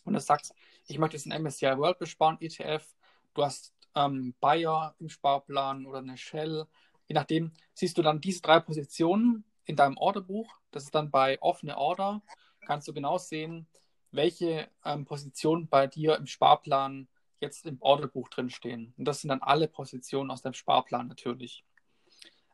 wenn 0.04 0.14
du 0.14 0.20
sagst, 0.20 0.54
ich 0.86 0.98
möchte 0.98 1.16
jetzt 1.16 1.30
einen 1.30 1.42
MSCI 1.44 1.78
World 1.78 1.98
besparen, 1.98 2.38
ETF, 2.40 2.86
du 3.34 3.44
hast 3.44 3.72
ähm, 3.94 4.34
Bayer 4.40 4.94
im 4.98 5.08
Sparplan 5.08 5.86
oder 5.86 5.98
eine 5.98 6.16
Shell, 6.16 6.66
je 7.08 7.14
nachdem, 7.14 7.52
siehst 7.74 7.98
du 7.98 8.02
dann 8.02 8.20
diese 8.20 8.42
drei 8.42 8.60
Positionen 8.60 9.44
in 9.64 9.76
deinem 9.76 9.96
Orderbuch. 9.96 10.58
Das 10.70 10.84
ist 10.84 10.94
dann 10.94 11.10
bei 11.10 11.40
offene 11.40 11.76
Order, 11.76 12.22
kannst 12.66 12.88
du 12.88 12.92
genau 12.92 13.18
sehen, 13.18 13.68
welche 14.10 14.68
ähm, 14.84 15.04
Positionen 15.04 15.68
bei 15.68 15.86
dir 15.86 16.16
im 16.16 16.26
Sparplan 16.26 17.08
jetzt 17.40 17.66
im 17.66 17.80
Orderbuch 17.80 18.28
drin 18.28 18.50
stehen. 18.50 18.94
Und 18.96 19.04
das 19.04 19.20
sind 19.20 19.28
dann 19.28 19.42
alle 19.42 19.68
Positionen 19.68 20.30
aus 20.30 20.42
dem 20.42 20.54
Sparplan 20.54 21.08
natürlich. 21.08 21.64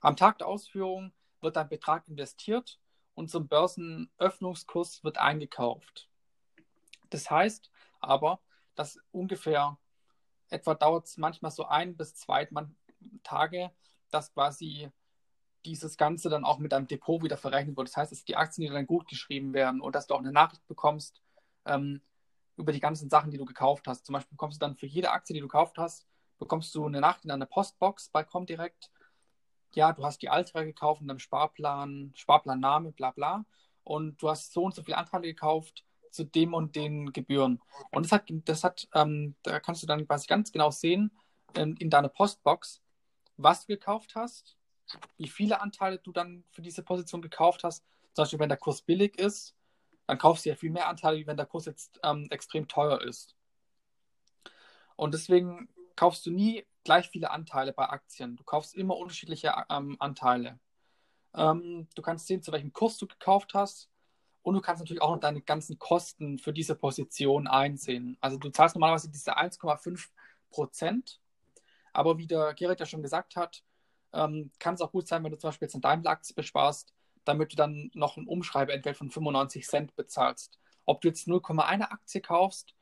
Am 0.01 0.17
Tag 0.17 0.39
der 0.39 0.47
Ausführung 0.47 1.13
wird 1.41 1.57
ein 1.57 1.69
Betrag 1.69 2.09
investiert 2.09 2.81
und 3.15 3.31
zum 3.31 3.49
Börsenöffnungskurs 3.49 5.05
wird 5.05 5.19
eingekauft. 5.19 6.08
Das 7.11 7.31
heißt 7.31 7.71
aber, 8.01 8.41
dass 8.75 8.99
ungefähr 9.11 9.79
etwa 10.51 10.75
dauert 10.75 11.07
es 11.07 11.17
manchmal 11.17 11.51
so 11.51 11.67
ein 11.67 11.97
bis 11.97 12.15
zwei 12.15 12.49
Tage, 13.23 13.71
dass 14.11 14.33
quasi 14.33 14.91
dieses 15.65 15.97
Ganze 15.97 16.29
dann 16.29 16.45
auch 16.45 16.59
mit 16.59 16.73
einem 16.73 16.87
Depot 16.87 17.23
wieder 17.23 17.37
verrechnet 17.37 17.77
wird. 17.77 17.89
Das 17.89 17.97
heißt, 17.97 18.13
dass 18.13 18.25
die 18.25 18.37
Aktien, 18.37 18.67
die 18.67 18.73
dann 18.73 18.87
gut 18.87 19.09
geschrieben 19.09 19.53
werden 19.53 19.81
und 19.81 19.95
dass 19.95 20.07
du 20.07 20.15
auch 20.15 20.21
eine 20.21 20.33
Nachricht 20.33 20.67
bekommst, 20.67 21.21
ähm, 21.67 22.01
über 22.57 22.73
die 22.73 22.81
ganzen 22.81 23.11
Sachen, 23.11 23.31
die 23.31 23.39
du 23.39 23.45
gekauft 23.45 23.87
hast. 23.87 24.07
Zum 24.07 24.15
Beispiel 24.15 24.35
bekommst 24.35 24.61
du 24.61 24.67
dann 24.67 24.77
für 24.77 24.87
jede 24.87 25.11
Aktie, 25.11 25.35
die 25.35 25.41
du 25.41 25.49
gekauft 25.49 25.79
hast, 25.79 26.07
bekommst 26.39 26.75
du 26.75 26.87
eine 26.87 27.01
Nachricht 27.01 27.25
in 27.25 27.29
deiner 27.29 27.47
Postbox 27.47 28.09
bei 28.09 28.25
Comdirect. 28.25 28.91
Ja, 29.75 29.93
du 29.93 30.05
hast 30.05 30.23
die 30.23 30.31
Altra 30.31 30.65
gekauft 30.65 31.03
in 31.03 31.09
deinem 31.09 31.19
Sparplan, 31.19 32.13
Sparplanname, 32.15 32.93
bla 32.93 33.11
bla. 33.11 33.45
Und 33.85 34.21
du 34.23 34.29
hast 34.29 34.53
so 34.53 34.65
und 34.65 34.75
so 34.75 34.83
viele 34.83 34.97
Anteile 34.97 35.27
gekauft 35.27 35.85
zu 36.11 36.25
dem 36.25 36.55
und 36.55 36.77
den 36.77 37.13
Gebühren. 37.13 37.61
Und 37.91 38.05
das 38.05 38.13
hat, 38.13 38.25
das 38.29 38.65
hat, 38.65 38.89
ähm, 38.95 39.35
da 39.43 39.61
kannst 39.61 39.83
du 39.83 39.87
dann 39.87 40.07
quasi 40.07 40.27
ganz 40.27 40.53
genau 40.53 40.71
sehen 40.71 41.11
in, 41.55 41.77
in 41.77 41.91
deiner 41.91 42.09
Postbox, 42.09 42.83
was 43.37 43.67
du 43.67 43.75
gekauft 43.75 44.15
hast, 44.15 44.57
wie 45.17 45.29
viele 45.29 45.61
Anteile 45.61 45.99
du 45.99 46.13
dann 46.13 46.45
für 46.51 46.63
diese 46.63 46.83
Position 46.83 47.23
gekauft 47.23 47.65
hast. 47.65 47.85
Zum 48.13 48.23
Beispiel, 48.23 48.39
wenn 48.39 48.49
der 48.49 48.59
Kurs 48.59 48.83
billig 48.83 49.19
ist, 49.19 49.55
dann 50.07 50.19
kaufst 50.19 50.45
du 50.45 50.51
ja 50.51 50.57
viel 50.57 50.71
mehr 50.71 50.89
Anteile, 50.89 51.19
wie 51.19 51.27
wenn 51.27 51.37
der 51.37 51.47
Kurs 51.47 51.67
jetzt 51.67 52.01
ähm, 52.03 52.27
extrem 52.31 52.67
teuer 52.67 53.03
ist. 53.03 53.37
Und 54.97 55.15
deswegen 55.15 55.69
kaufst 55.95 56.27
du 56.27 56.31
nie 56.31 56.67
gleich 56.85 57.09
viele 57.11 57.31
Anteile 57.31 57.73
bei 57.73 57.89
Aktien. 57.89 58.37
Du 58.37 58.45
kaufst 58.45 58.75
immer 58.75 58.97
unterschiedliche 58.97 59.55
ähm, 59.69 59.97
Anteile. 60.01 60.59
Ähm, 61.35 61.87
du 61.95 62.03
kannst 62.03 62.27
sehen, 62.27 62.43
zu 62.43 62.51
welchem 62.53 62.73
Kurs 62.73 62.97
du 62.97 63.07
gekauft 63.07 63.53
hast. 63.55 63.91
Und 64.49 64.55
du 64.55 64.63
kannst 64.63 64.81
natürlich 64.81 65.03
auch 65.03 65.11
noch 65.11 65.21
deine 65.21 65.43
ganzen 65.43 65.79
Kosten 65.79 66.39
für 66.39 66.55
diese 66.55 66.75
Position 66.75 67.47
einsehen. 67.47 68.17
Also 68.23 68.39
du 68.39 68.49
zahlst 68.49 68.77
normalerweise 68.77 69.11
diese 69.11 69.37
1,5 69.37 70.09
Prozent. 70.49 71.21
Aber 71.93 72.17
wie 72.17 72.27
der 72.27 72.55
Gerrit 72.55 72.81
ja 72.81 72.87
schon 72.87 73.03
gesagt 73.03 73.37
hat, 73.37 73.63
ähm, 74.15 74.51
kann 74.59 74.75
es 74.75 74.81
auch 74.81 74.91
gut 74.91 75.07
sein, 75.07 75.23
wenn 75.23 75.33
du 75.33 75.37
zum 75.37 75.49
Beispiel 75.49 75.67
jetzt 75.67 75.75
eine 75.75 75.83
Daimler-Aktie 75.83 76.35
besparst, 76.35 76.95
damit 77.27 77.53
du 77.53 77.57
dann 77.57 77.91
noch 77.93 78.17
ein 78.17 78.27
Umschreibeentgelt 78.27 78.97
von 78.97 79.11
95 79.11 79.67
Cent 79.67 79.95
bezahlst. 79.97 80.59
Ob 80.87 81.03
du 81.03 81.09
jetzt 81.09 81.29
0,1 81.29 81.83
Aktie 81.83 82.23
kaufst 82.23 82.75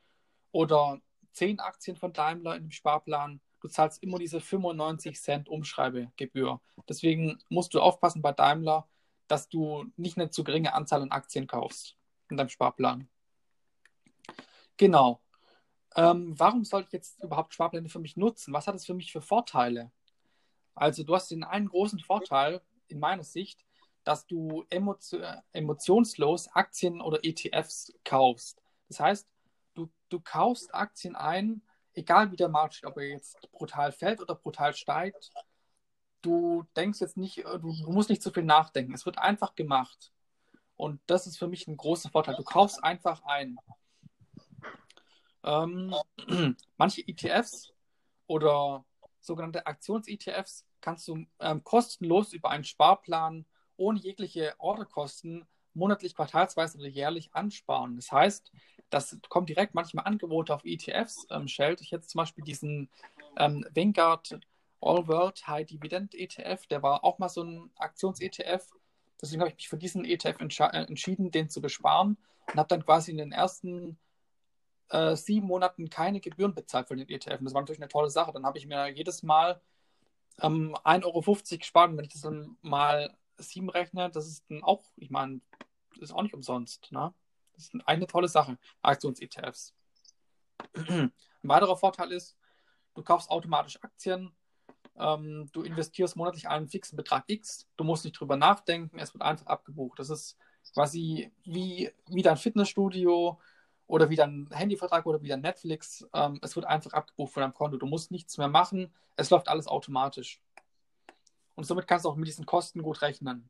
oder 0.53 1.01
10 1.33 1.59
Aktien 1.59 1.97
von 1.97 2.13
Daimler 2.13 2.61
dem 2.61 2.71
Sparplan, 2.71 3.41
du 3.61 3.67
zahlst 3.67 4.05
immer 4.05 4.21
diese 4.21 4.41
95 4.41 5.21
Cent 5.21 5.49
Umschreibegebühr. 5.49 6.61
Deswegen 6.89 7.41
musst 7.49 7.75
du 7.75 7.81
aufpassen 7.81 8.23
bei 8.23 8.31
Daimler, 8.31 8.87
dass 9.29 9.49
du 9.49 9.85
nicht 9.97 10.17
eine 10.17 10.31
zu 10.31 10.45
geringe 10.45 10.75
Anzahl 10.75 11.03
an 11.03 11.11
Aktien 11.11 11.47
kaufst 11.47 11.97
in 12.31 12.37
deinem 12.37 12.49
Sparplan. 12.49 13.09
Genau. 14.77 15.21
Ähm, 15.95 16.39
warum 16.39 16.65
sollte 16.65 16.89
ich 16.89 16.93
jetzt 16.93 17.23
überhaupt 17.23 17.55
Sparpläne 17.55 17.89
für 17.89 17.99
mich 17.99 18.17
nutzen? 18.17 18.53
Was 18.53 18.67
hat 18.67 18.75
es 18.75 18.85
für 18.85 18.95
mich 18.95 19.13
für 19.13 19.23
Vorteile? 19.23 19.91
Also 20.75 21.05
du 21.05 21.15
hast 21.15 21.31
den 21.31 21.43
einen 21.43 21.69
großen 21.69 22.01
Vorteil 22.01 22.61
in 22.89 22.99
meiner 22.99 23.25
Sicht, 23.25 23.65
dass 24.05 24.27
du 24.27 24.65
emotio 24.71 25.21
emotionslos 25.53 26.49
Aktien 26.49 27.01
oder 27.01 27.25
ETFs 27.25 27.93
kaufst. 28.05 28.63
Das 28.89 29.01
heißt, 29.01 29.29
du, 29.75 29.91
du 30.11 30.21
kaufst 30.21 30.73
Aktien 30.75 31.17
ein, 31.17 31.63
egal 31.95 32.31
wie 32.31 32.37
der 32.37 32.49
Markt 32.49 32.75
steht, 32.75 32.91
ob 32.91 32.99
er 32.99 33.09
jetzt 33.09 33.51
brutal 33.51 33.91
fällt 33.91 34.21
oder 34.21 34.35
brutal 34.35 34.75
steigt. 34.75 35.31
Du 36.23 36.65
denkst 36.77 37.01
jetzt 37.01 37.17
nicht, 37.17 37.45
du, 37.45 37.59
du 37.59 37.93
musst 37.93 38.11
nicht 38.11 38.23
zu 38.23 38.31
viel 38.31 38.43
nachdenken. 38.43 38.95
Es 38.95 39.07
wird 39.07 39.19
einfach 39.19 39.55
gemacht. 39.55 40.13
Und 40.77 41.01
das 41.07 41.27
ist 41.27 41.39
für 41.39 41.49
mich 41.49 41.67
ein 41.67 41.77
großer 41.77 42.11
Vorteil. 42.11 42.37
Du 42.37 42.45
kaufst 42.45 42.83
einfach 42.83 43.23
ein. 43.25 43.57
Ähm, 45.45 45.95
manche 46.77 47.07
ETFs 47.07 47.73
oder 48.27 48.85
sogenannte 49.21 49.67
Aktions-ETFs 49.67 50.67
kannst 50.81 51.09
du 51.09 51.25
ähm, 51.41 51.65
kostenlos 51.65 52.33
über 52.33 52.51
einen 52.51 52.65
Sparplan 52.65 53.47
ohne 53.77 53.99
jegliche 53.99 54.55
Orderkosten 54.59 55.47
monatlich, 55.75 56.15
quartalsweise 56.15 56.79
oder 56.79 56.89
jährlich 56.89 57.35
ansparen. 57.35 57.97
Das 57.97 58.11
heißt, 58.11 58.51
das 58.91 59.19
kommt 59.29 59.49
direkt 59.49 59.75
manchmal 59.75 60.07
Angebote 60.07 60.55
auf 60.55 60.65
ETFs 60.65 61.27
ähm, 61.31 61.49
stellt. 61.49 61.81
Ich 61.81 61.93
hätte 61.93 62.07
zum 62.07 62.19
Beispiel 62.21 62.45
diesen 62.45 62.89
ähm, 63.37 63.65
Vanguard 63.75 64.41
All 64.87 65.09
World 65.09 65.47
High 65.47 65.67
Dividend 65.67 66.15
ETF, 66.15 66.67
der 66.67 66.83
war 66.83 67.05
auch 67.05 67.19
mal 67.19 67.29
so 67.29 67.43
ein 67.43 67.71
Aktions-ETF. 67.77 68.71
Deswegen 69.21 69.41
habe 69.41 69.51
ich 69.51 69.57
mich 69.57 69.69
für 69.69 69.79
diesen 69.79 70.05
ETF 70.05 70.41
äh, 70.41 70.85
entschieden, 70.87 71.31
den 71.31 71.49
zu 71.49 71.61
besparen 71.61 72.17
und 72.47 72.57
habe 72.57 72.69
dann 72.69 72.85
quasi 72.85 73.11
in 73.11 73.17
den 73.17 73.33
ersten 73.33 73.99
äh, 74.91 75.17
sieben 75.17 75.47
Monaten 75.47 75.91
keine 75.91 76.21
Gebühren 76.21 76.55
bezahlt 76.55 76.89
für 76.89 76.97
den 76.97 77.09
ETF. 77.09 77.41
Und 77.41 77.47
das 77.47 77.55
war 77.55 77.63
natürlich 77.63 77.81
eine 77.81 77.89
tolle 77.89 78.11
Sache. 78.11 78.33
Dann 78.33 78.47
habe 78.47 78.59
ich 78.59 78.67
mir 78.67 78.89
jedes 78.89 79.23
Mal 79.23 79.61
ähm, 80.43 80.77
1,50 80.85 81.05
Euro 81.05 81.35
gespart. 81.59 81.91
Und 81.91 81.97
wenn 81.97 82.05
ich 82.05 82.13
das 82.13 82.23
dann 82.23 82.57
mal 82.63 83.17
sieben 83.39 83.71
rechne, 83.71 84.11
das 84.11 84.27
ist 84.27 84.45
dann 84.49 84.63
auch, 84.63 84.85
ich 84.97 85.11
meine, 85.11 85.41
das 85.95 86.11
ist 86.11 86.13
auch 86.13 86.23
nicht 86.23 86.35
umsonst. 86.35 86.93
Ne? 86.93 87.13
Das 87.55 87.65
ist 87.65 87.75
eine 87.87 88.07
tolle 88.07 88.29
Sache, 88.29 88.59
Aktions-ETFs. 88.83 89.75
Ein 90.75 91.13
weiterer 91.43 91.77
Vorteil 91.77 92.13
ist, 92.13 92.37
du 92.95 93.03
kaufst 93.03 93.31
automatisch 93.31 93.83
Aktien, 93.83 94.35
ähm, 94.99 95.49
du 95.53 95.63
investierst 95.63 96.17
monatlich 96.17 96.49
einen 96.49 96.69
fixen 96.69 96.97
Betrag 96.97 97.25
X, 97.27 97.67
du 97.77 97.85
musst 97.85 98.05
nicht 98.05 98.19
drüber 98.19 98.37
nachdenken, 98.37 98.99
es 98.99 99.15
wird 99.15 99.23
einfach 99.23 99.47
abgebucht. 99.47 99.99
Das 99.99 100.11
ist 100.11 100.37
quasi 100.73 101.31
wie, 101.45 101.91
wie 102.09 102.23
dein 102.23 102.37
Fitnessstudio, 102.37 103.39
oder 103.87 104.11
wieder 104.11 104.25
ein 104.25 104.49
Handyvertrag 104.51 105.07
oder 105.07 105.23
wieder 105.23 105.37
Netflix. 105.37 106.07
Ähm, 106.13 106.39
es 106.43 106.57
wird 106.57 106.67
einfach 106.67 106.93
abgebucht 106.93 107.33
von 107.33 107.43
deinem 107.43 107.55
Konto. 107.55 107.77
Du 107.77 107.87
musst 107.87 108.11
nichts 108.11 108.37
mehr 108.39 108.49
machen. 108.49 108.93
Es 109.17 109.31
läuft 109.31 109.49
alles 109.49 109.69
automatisch. 109.69 110.41
Und 111.55 111.65
somit 111.65 111.87
kannst 111.87 112.05
du 112.05 112.11
auch 112.11 112.17
mit 112.17 112.29
diesen 112.29 112.47
Kosten 112.47 112.83
gut 112.83 113.01
rechnen. 113.03 113.49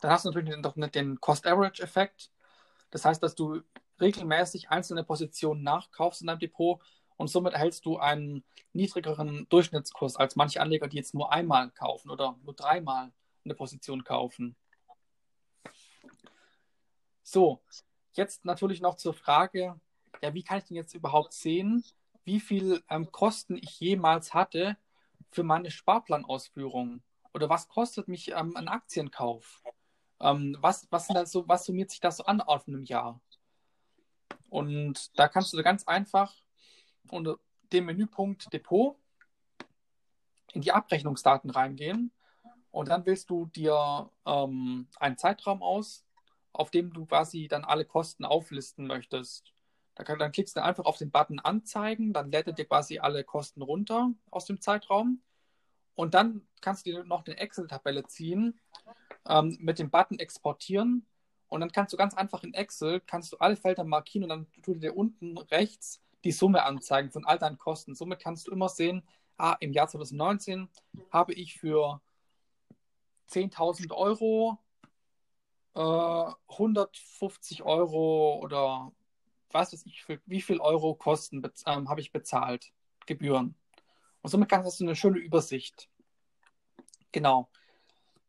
Dann 0.00 0.10
hast 0.10 0.24
du 0.24 0.30
natürlich 0.30 0.56
noch 0.56 0.74
den 0.90 1.20
Cost-Average-Effekt. 1.20 2.30
Das 2.90 3.04
heißt, 3.04 3.22
dass 3.22 3.34
du 3.34 3.62
regelmäßig 4.00 4.68
einzelne 4.68 5.04
Positionen 5.04 5.62
nachkaufst 5.62 6.20
in 6.20 6.26
deinem 6.26 6.38
Depot 6.38 6.82
und 7.16 7.28
somit 7.28 7.54
erhältst 7.54 7.84
du 7.86 7.98
einen 7.98 8.44
niedrigeren 8.72 9.46
Durchschnittskurs 9.48 10.16
als 10.16 10.36
manche 10.36 10.60
Anleger, 10.60 10.88
die 10.88 10.96
jetzt 10.96 11.14
nur 11.14 11.32
einmal 11.32 11.70
kaufen 11.70 12.10
oder 12.10 12.38
nur 12.42 12.54
dreimal 12.54 13.12
eine 13.44 13.54
Position 13.54 14.04
kaufen. 14.04 14.56
So, 17.22 17.60
Jetzt 18.16 18.46
natürlich 18.46 18.80
noch 18.80 18.96
zur 18.96 19.12
Frage, 19.12 19.78
ja, 20.22 20.32
wie 20.32 20.42
kann 20.42 20.58
ich 20.58 20.64
denn 20.64 20.76
jetzt 20.76 20.94
überhaupt 20.94 21.34
sehen, 21.34 21.84
wie 22.24 22.40
viel 22.40 22.82
ähm, 22.88 23.12
Kosten 23.12 23.56
ich 23.58 23.78
jemals 23.78 24.32
hatte 24.32 24.78
für 25.30 25.42
meine 25.42 25.70
Sparplanausführung? 25.70 27.02
Oder 27.34 27.50
was 27.50 27.68
kostet 27.68 28.08
mich 28.08 28.32
ähm, 28.32 28.56
ein 28.56 28.68
Aktienkauf? 28.68 29.62
Ähm, 30.18 30.56
was, 30.60 30.88
was, 30.90 31.08
sind 31.08 31.28
so, 31.28 31.46
was 31.46 31.66
summiert 31.66 31.90
sich 31.90 32.00
das 32.00 32.16
so 32.16 32.24
an 32.24 32.40
auf 32.40 32.66
einem 32.66 32.84
Jahr? 32.84 33.20
Und 34.48 35.18
da 35.18 35.28
kannst 35.28 35.52
du 35.52 35.62
ganz 35.62 35.84
einfach 35.84 36.34
unter 37.10 37.36
dem 37.72 37.86
Menüpunkt 37.86 38.52
Depot 38.52 38.96
in 40.52 40.62
die 40.62 40.72
Abrechnungsdaten 40.72 41.50
reingehen 41.50 42.12
und 42.76 42.90
dann 42.90 43.06
wählst 43.06 43.30
du 43.30 43.46
dir 43.46 44.10
ähm, 44.26 44.86
einen 45.00 45.16
Zeitraum 45.16 45.62
aus, 45.62 46.04
auf 46.52 46.70
dem 46.70 46.92
du 46.92 47.06
quasi 47.06 47.48
dann 47.48 47.64
alle 47.64 47.84
Kosten 47.84 48.24
auflisten 48.24 48.86
möchtest. 48.86 49.52
Da 49.94 50.04
kann, 50.04 50.18
dann 50.18 50.30
klickst 50.30 50.56
du 50.56 50.62
einfach 50.62 50.84
auf 50.84 50.98
den 50.98 51.10
Button 51.10 51.38
Anzeigen, 51.38 52.12
dann 52.12 52.30
lädt 52.30 52.48
er 52.48 52.52
dir 52.52 52.66
quasi 52.66 52.98
alle 52.98 53.24
Kosten 53.24 53.62
runter 53.62 54.12
aus 54.30 54.44
dem 54.44 54.60
Zeitraum. 54.60 55.22
Und 55.94 56.12
dann 56.12 56.46
kannst 56.60 56.86
du 56.86 56.90
dir 56.90 57.04
noch 57.04 57.24
eine 57.24 57.38
Excel-Tabelle 57.38 58.06
ziehen, 58.08 58.60
ähm, 59.26 59.56
mit 59.58 59.78
dem 59.78 59.90
Button 59.90 60.18
Exportieren. 60.18 61.06
Und 61.48 61.60
dann 61.60 61.72
kannst 61.72 61.94
du 61.94 61.96
ganz 61.96 62.12
einfach 62.12 62.42
in 62.42 62.52
Excel, 62.52 63.00
kannst 63.00 63.32
du 63.32 63.38
alle 63.38 63.56
Felder 63.56 63.84
markieren 63.84 64.24
und 64.24 64.28
dann 64.28 64.62
tut 64.62 64.82
dir 64.82 64.94
unten 64.94 65.38
rechts 65.38 66.02
die 66.24 66.32
Summe 66.32 66.64
anzeigen 66.64 67.10
von 67.10 67.24
all 67.24 67.38
deinen 67.38 67.58
Kosten. 67.58 67.94
Somit 67.94 68.20
kannst 68.20 68.46
du 68.46 68.52
immer 68.52 68.68
sehen, 68.68 69.02
ah, 69.36 69.56
im 69.60 69.72
Jahr 69.72 69.88
2019 69.88 70.68
habe 71.10 71.34
ich 71.34 71.58
für 71.58 72.00
10.000 73.30 73.92
Euro 73.92 74.58
150 75.76 77.60
äh, 77.60 77.62
Euro 77.62 78.40
oder 78.42 78.92
was 79.50 79.72
weiß 79.72 79.84
ich, 79.86 80.04
für 80.04 80.20
wie 80.26 80.40
viel 80.40 80.60
Euro 80.60 80.94
Kosten 80.94 81.42
ähm, 81.66 81.88
habe 81.88 82.00
ich 82.00 82.12
bezahlt, 82.12 82.72
Gebühren. 83.04 83.54
Und 84.22 84.30
somit 84.30 84.50
hast 84.50 84.80
du 84.80 84.84
eine 84.84 84.96
schöne 84.96 85.18
Übersicht. 85.18 85.88
Genau. 87.12 87.48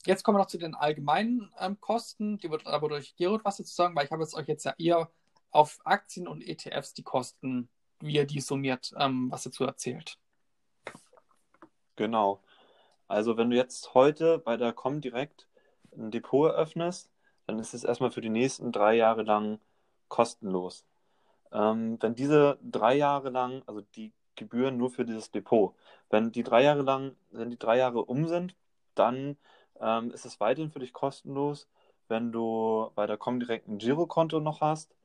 Jetzt 0.05 0.23
kommen 0.23 0.37
wir 0.37 0.41
noch 0.41 0.47
zu 0.47 0.57
den 0.57 0.75
allgemeinen 0.75 1.51
ähm, 1.59 1.79
Kosten. 1.79 2.37
Die 2.37 2.51
wird 2.51 2.67
aber 2.67 2.89
durch 2.89 3.15
Gerald 3.15 3.43
was 3.43 3.57
dazu 3.57 3.73
sagen, 3.73 3.95
weil 3.95 4.05
ich 4.05 4.11
habe 4.11 4.21
jetzt 4.23 4.35
euch 4.35 4.47
jetzt 4.47 4.65
ja 4.65 4.73
eher 4.77 5.09
auf 5.51 5.79
Aktien 5.85 6.27
und 6.27 6.41
ETFs 6.41 6.93
die 6.93 7.03
Kosten, 7.03 7.69
wie 7.99 8.15
ihr 8.15 8.25
die 8.25 8.41
summiert, 8.41 8.93
ähm, 8.97 9.31
was 9.31 9.43
dazu 9.43 9.63
erzählt. 9.63 10.17
Genau. 11.95 12.41
Also 13.07 13.37
wenn 13.37 13.49
du 13.49 13.55
jetzt 13.55 13.93
heute 13.93 14.37
bei 14.39 14.57
der 14.57 14.73
Comdirect 14.73 15.47
ein 15.97 16.11
Depot 16.11 16.49
eröffnest, 16.49 17.09
dann 17.45 17.59
ist 17.59 17.73
es 17.73 17.83
erstmal 17.83 18.11
für 18.11 18.21
die 18.21 18.29
nächsten 18.29 18.71
drei 18.71 18.95
Jahre 18.95 19.23
lang 19.23 19.59
kostenlos. 20.09 20.85
Ähm, 21.51 21.97
wenn 22.01 22.15
diese 22.15 22.59
drei 22.61 22.95
Jahre 22.95 23.29
lang, 23.29 23.63
also 23.65 23.81
die 23.95 24.11
Gebühren 24.35 24.77
nur 24.77 24.91
für 24.91 25.05
dieses 25.05 25.31
Depot, 25.31 25.73
wenn 26.09 26.31
die 26.31 26.43
drei 26.43 26.63
Jahre 26.63 26.81
lang, 26.81 27.15
wenn 27.31 27.49
die 27.49 27.57
drei 27.57 27.77
Jahre 27.77 28.03
um 28.05 28.27
sind, 28.27 28.55
dann 28.95 29.37
ähm, 29.79 30.11
ist 30.11 30.25
es 30.25 30.39
weiterhin 30.39 30.71
für 30.71 30.79
dich 30.79 30.93
kostenlos, 30.93 31.67
wenn 32.07 32.31
du 32.31 32.91
bei 32.95 33.07
der 33.07 33.17
Comdirect 33.17 33.67
ein 33.67 33.77
Girokonto 33.79 34.39
noch 34.39 34.61
hast 34.61 34.96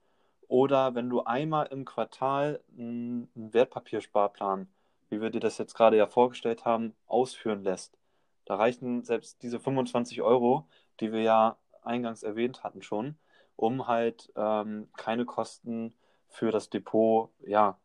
oder 0.49 0.95
wenn 0.95 1.09
du 1.11 1.25
einmal 1.25 1.67
im 1.67 1.85
Quartal 1.85 2.61
einen 2.77 3.29
Wertpapiersparplan, 3.35 4.69
wie 5.09 5.21
wir 5.21 5.31
dir 5.31 5.41
das 5.41 5.59
jetzt 5.59 5.75
gerade 5.75 5.97
ja 5.97 6.07
vorgestellt 6.07 6.65
haben, 6.65 6.95
ausführen 7.07 7.63
lässt. 7.63 7.99
Da 8.45 8.57
reichen 8.57 9.05
selbst 9.05 9.43
diese 9.43 9.61
25 9.61 10.23
Euro, 10.23 10.67
die 11.01 11.13
wir 11.13 11.23
ja 11.23 11.57
eingangs 11.83 12.23
erwähnt 12.23 12.65
hatten 12.65 12.83
schon, 12.83 13.17
um 13.57 13.87
halt 13.87 14.33
ähm, 14.37 14.89
keine 14.97 15.25
Kosten 15.25 15.95
für 16.29 16.51
das 16.51 16.71
Depot, 16.71 17.31
ja, 17.47 17.79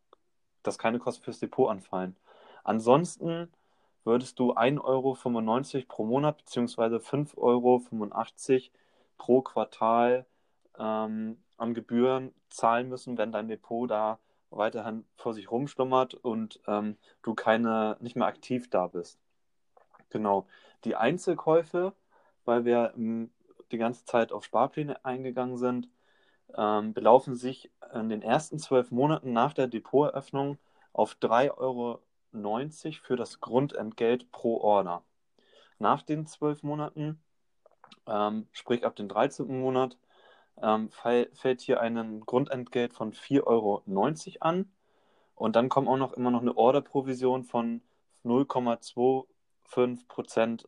dass 0.63 0.77
keine 0.77 0.99
Kosten 0.99 1.23
fürs 1.23 1.39
Depot 1.39 1.69
anfallen. 1.69 2.15
Ansonsten 2.63 3.51
würdest 4.03 4.39
du 4.39 4.53
1,95 4.53 4.83
Euro 4.83 5.17
pro 5.87 6.05
Monat 6.05 6.37
bzw. 6.37 6.97
5,85 6.97 7.35
Euro 7.37 7.81
pro 9.17 9.41
Quartal 9.41 10.25
ähm, 10.79 11.37
an 11.57 11.73
Gebühren 11.73 12.33
zahlen 12.49 12.89
müssen, 12.89 13.17
wenn 13.17 13.31
dein 13.31 13.47
Depot 13.47 13.89
da 13.89 14.19
weiterhin 14.49 15.05
vor 15.15 15.33
sich 15.33 15.51
rumschlummert 15.51 16.13
und 16.13 16.61
ähm, 16.67 16.97
du 17.21 17.33
keine, 17.33 17.97
nicht 17.99 18.15
mehr 18.15 18.27
aktiv 18.27 18.69
da 18.69 18.87
bist. 18.87 19.19
Genau. 20.09 20.47
Die 20.83 20.95
Einzelkäufe, 20.95 21.93
weil 22.45 22.63
wir 22.63 22.93
ähm, 22.95 23.31
die 23.71 23.77
ganze 23.77 24.05
Zeit 24.05 24.31
auf 24.31 24.45
Sparpläne 24.45 25.03
eingegangen 25.03 25.57
sind, 25.57 25.89
ähm, 26.55 26.93
belaufen 26.93 27.35
sich 27.35 27.71
in 27.93 28.09
den 28.09 28.21
ersten 28.21 28.59
zwölf 28.59 28.91
Monaten 28.91 29.33
nach 29.33 29.53
der 29.53 29.67
Depoteröffnung 29.67 30.57
auf 30.93 31.15
3,90 31.15 31.57
Euro 31.57 31.99
für 33.03 33.15
das 33.15 33.39
Grundentgelt 33.41 34.31
pro 34.31 34.59
Order. 34.61 35.03
Nach 35.79 36.01
den 36.01 36.25
zwölf 36.25 36.63
Monaten, 36.63 37.21
ähm, 38.07 38.47
sprich 38.51 38.85
ab 38.85 38.95
dem 38.95 39.09
13. 39.09 39.59
Monat, 39.59 39.97
ähm, 40.61 40.89
fällt 40.89 41.61
hier 41.61 41.81
ein 41.81 42.21
Grundentgelt 42.21 42.93
von 42.93 43.13
4,90 43.13 43.45
Euro 43.47 43.83
an. 44.39 44.71
Und 45.35 45.55
dann 45.55 45.69
kommt 45.69 45.87
auch 45.87 45.97
noch 45.97 46.13
immer 46.13 46.31
noch 46.31 46.41
eine 46.41 46.57
Orderprovision 46.57 47.43
von 47.43 47.81
0,25 48.25 50.07
Prozent. 50.07 50.67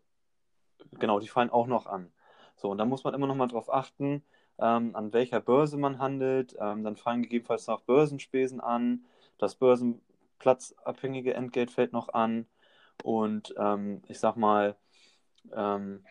Genau, 0.91 1.19
die 1.19 1.27
fallen 1.27 1.49
auch 1.49 1.67
noch 1.67 1.87
an. 1.87 2.11
So, 2.55 2.69
und 2.69 2.77
da 2.77 2.85
muss 2.85 3.03
man 3.03 3.13
immer 3.13 3.27
noch 3.27 3.35
mal 3.35 3.47
drauf 3.47 3.73
achten, 3.73 4.23
ähm, 4.59 4.95
an 4.95 5.13
welcher 5.13 5.39
Börse 5.39 5.77
man 5.77 5.99
handelt. 5.99 6.55
Ähm, 6.59 6.83
dann 6.83 6.97
fallen 6.97 7.23
gegebenenfalls 7.23 7.67
noch 7.67 7.81
Börsenspesen 7.81 8.59
an. 8.59 9.05
Das 9.37 9.55
börsenplatzabhängige 9.55 11.33
Entgelt 11.33 11.71
fällt 11.71 11.93
noch 11.93 12.09
an. 12.09 12.47
Und 13.03 13.55
ähm, 13.57 14.01
ich 14.07 14.19
sag 14.19 14.35
mal, 14.35 14.75
ähm, 15.53 16.05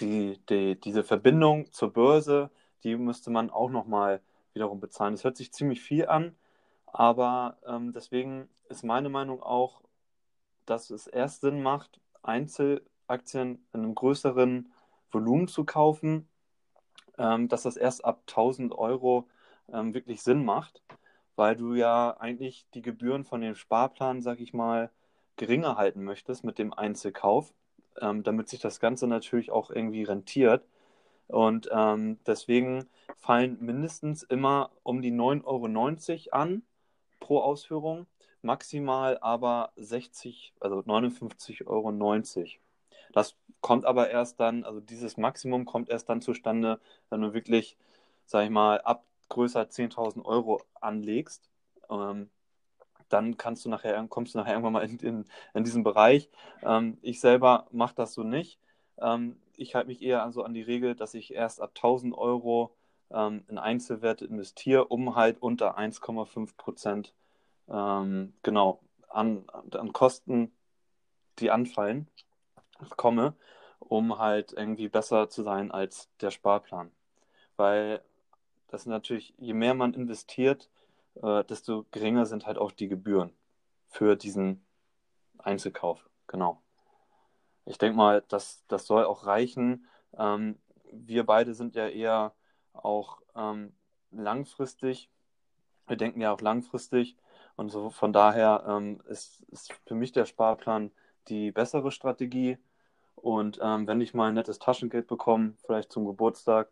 die, 0.00 0.40
die, 0.48 0.80
diese 0.80 1.04
Verbindung 1.04 1.70
zur 1.72 1.92
Börse, 1.92 2.50
die 2.84 2.96
müsste 2.96 3.30
man 3.30 3.50
auch 3.50 3.70
nochmal 3.70 4.20
wiederum 4.52 4.80
bezahlen. 4.80 5.14
Das 5.14 5.24
hört 5.24 5.36
sich 5.36 5.52
ziemlich 5.52 5.80
viel 5.80 6.06
an, 6.06 6.34
aber 6.86 7.58
ähm, 7.66 7.92
deswegen 7.92 8.48
ist 8.68 8.84
meine 8.84 9.08
Meinung 9.08 9.42
auch, 9.42 9.82
dass 10.66 10.90
es 10.90 11.06
erst 11.06 11.40
Sinn 11.40 11.62
macht, 11.62 12.00
Einzelaktien 12.22 13.64
in 13.72 13.80
einem 13.80 13.94
größeren 13.94 14.72
Volumen 15.10 15.48
zu 15.48 15.64
kaufen, 15.64 16.28
ähm, 17.18 17.48
dass 17.48 17.62
das 17.62 17.76
erst 17.76 18.04
ab 18.04 18.22
1000 18.26 18.72
Euro 18.72 19.28
ähm, 19.72 19.94
wirklich 19.94 20.22
Sinn 20.22 20.44
macht, 20.44 20.82
weil 21.36 21.56
du 21.56 21.74
ja 21.74 22.16
eigentlich 22.18 22.66
die 22.74 22.82
Gebühren 22.82 23.24
von 23.24 23.40
dem 23.40 23.54
Sparplan, 23.54 24.22
sag 24.22 24.40
ich 24.40 24.52
mal, 24.52 24.90
geringer 25.36 25.76
halten 25.76 26.04
möchtest 26.04 26.44
mit 26.44 26.58
dem 26.58 26.72
Einzelkauf, 26.72 27.52
ähm, 28.00 28.22
damit 28.22 28.48
sich 28.48 28.60
das 28.60 28.80
Ganze 28.80 29.06
natürlich 29.06 29.50
auch 29.50 29.70
irgendwie 29.70 30.04
rentiert. 30.04 30.64
Und 31.30 31.68
ähm, 31.72 32.18
deswegen 32.26 32.86
fallen 33.18 33.58
mindestens 33.60 34.22
immer 34.22 34.70
um 34.82 35.02
die 35.02 35.12
9,90 35.12 36.32
Euro 36.32 36.36
an 36.36 36.62
pro 37.20 37.40
Ausführung, 37.40 38.06
maximal 38.42 39.18
aber 39.20 39.72
60, 39.76 40.54
also 40.60 40.80
59,90 40.80 41.66
Euro. 41.66 41.92
Das 43.12 43.36
kommt 43.60 43.84
aber 43.84 44.10
erst 44.10 44.40
dann, 44.40 44.64
also 44.64 44.80
dieses 44.80 45.16
Maximum 45.16 45.64
kommt 45.64 45.88
erst 45.88 46.08
dann 46.08 46.20
zustande, 46.20 46.80
wenn 47.10 47.20
du 47.20 47.34
wirklich, 47.34 47.76
sag 48.26 48.44
ich 48.44 48.50
mal, 48.50 48.80
ab 48.80 49.04
größer 49.28 49.62
10.000 49.62 50.24
Euro 50.24 50.62
anlegst. 50.80 51.48
Ähm, 51.90 52.30
dann 53.08 53.36
kannst 53.36 53.64
du 53.64 53.68
nachher, 53.68 54.04
kommst 54.08 54.34
du 54.34 54.38
nachher 54.38 54.52
irgendwann 54.52 54.72
mal 54.72 54.84
in, 54.84 54.98
in, 54.98 55.24
in 55.54 55.64
diesen 55.64 55.82
Bereich. 55.82 56.28
Ähm, 56.62 56.98
ich 57.02 57.20
selber 57.20 57.66
mache 57.72 57.94
das 57.94 58.14
so 58.14 58.22
nicht. 58.22 58.58
Ähm, 58.98 59.36
ich 59.60 59.74
halte 59.74 59.88
mich 59.88 60.02
eher 60.02 60.22
also 60.22 60.42
an 60.42 60.54
die 60.54 60.62
Regel, 60.62 60.94
dass 60.94 61.14
ich 61.14 61.34
erst 61.34 61.60
ab 61.60 61.72
1000 61.74 62.16
Euro 62.16 62.74
ähm, 63.10 63.44
in 63.48 63.58
Einzelwerte 63.58 64.24
investiere, 64.24 64.86
um 64.86 65.16
halt 65.16 65.42
unter 65.42 65.78
1,5 65.78 66.56
Prozent 66.56 67.14
ähm, 67.68 68.32
genau 68.42 68.80
an, 69.08 69.44
an 69.50 69.92
Kosten, 69.92 70.52
die 71.38 71.50
anfallen, 71.50 72.08
komme, 72.96 73.34
um 73.80 74.18
halt 74.18 74.52
irgendwie 74.52 74.88
besser 74.88 75.28
zu 75.28 75.42
sein 75.42 75.70
als 75.70 76.08
der 76.20 76.30
Sparplan. 76.30 76.90
Weil 77.56 78.02
das 78.68 78.86
natürlich, 78.86 79.34
je 79.36 79.52
mehr 79.52 79.74
man 79.74 79.94
investiert, 79.94 80.70
äh, 81.22 81.44
desto 81.44 81.84
geringer 81.90 82.24
sind 82.24 82.46
halt 82.46 82.56
auch 82.56 82.72
die 82.72 82.88
Gebühren 82.88 83.32
für 83.88 84.16
diesen 84.16 84.64
Einzelkauf. 85.38 86.08
Genau 86.28 86.62
ich 87.64 87.78
denke 87.78 87.96
mal, 87.96 88.24
das, 88.28 88.64
das 88.68 88.86
soll 88.86 89.04
auch 89.04 89.26
reichen. 89.26 89.86
Ähm, 90.16 90.58
wir 90.92 91.24
beide 91.24 91.54
sind 91.54 91.74
ja 91.74 91.88
eher 91.88 92.34
auch 92.72 93.20
ähm, 93.34 93.74
langfristig. 94.10 95.10
Wir 95.86 95.96
denken 95.96 96.20
ja 96.20 96.32
auch 96.32 96.40
langfristig. 96.40 97.16
Und 97.56 97.70
so 97.70 97.90
von 97.90 98.12
daher 98.12 98.64
ähm, 98.66 99.00
ist, 99.08 99.42
ist 99.50 99.72
für 99.86 99.94
mich 99.94 100.12
der 100.12 100.24
Sparplan 100.24 100.90
die 101.28 101.52
bessere 101.52 101.92
Strategie. 101.92 102.58
Und 103.14 103.58
ähm, 103.62 103.86
wenn 103.86 104.00
ich 104.00 104.14
mal 104.14 104.28
ein 104.28 104.34
nettes 104.34 104.58
Taschengeld 104.58 105.06
bekomme, 105.06 105.54
vielleicht 105.66 105.92
zum 105.92 106.06
Geburtstag 106.06 106.70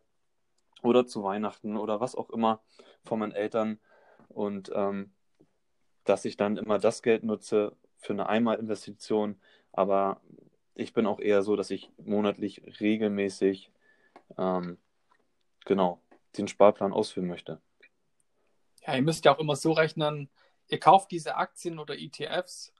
oder 0.82 1.06
zu 1.06 1.22
Weihnachten 1.22 1.76
oder 1.76 2.00
was 2.00 2.14
auch 2.14 2.30
immer 2.30 2.60
von 3.04 3.18
meinen 3.18 3.32
Eltern, 3.32 3.78
und 4.28 4.70
ähm, 4.74 5.12
dass 6.04 6.24
ich 6.24 6.36
dann 6.36 6.56
immer 6.56 6.78
das 6.78 7.02
Geld 7.02 7.24
nutze 7.24 7.76
für 7.96 8.12
eine 8.12 8.28
Einmalinvestition, 8.28 9.40
aber 9.72 10.20
ich 10.78 10.92
bin 10.92 11.06
auch 11.06 11.18
eher 11.18 11.42
so, 11.42 11.56
dass 11.56 11.70
ich 11.70 11.90
monatlich 11.98 12.62
regelmäßig 12.80 13.70
ähm, 14.38 14.78
genau 15.64 16.00
den 16.36 16.46
Sparplan 16.46 16.92
ausführen 16.92 17.26
möchte. 17.26 17.60
Ja, 18.86 18.94
ihr 18.94 19.02
müsst 19.02 19.24
ja 19.24 19.34
auch 19.34 19.40
immer 19.40 19.56
so 19.56 19.72
rechnen, 19.72 20.30
ihr 20.68 20.78
kauft 20.78 21.10
diese 21.10 21.36
Aktien 21.36 21.78
oder 21.78 21.98
ETFs, 21.98 22.72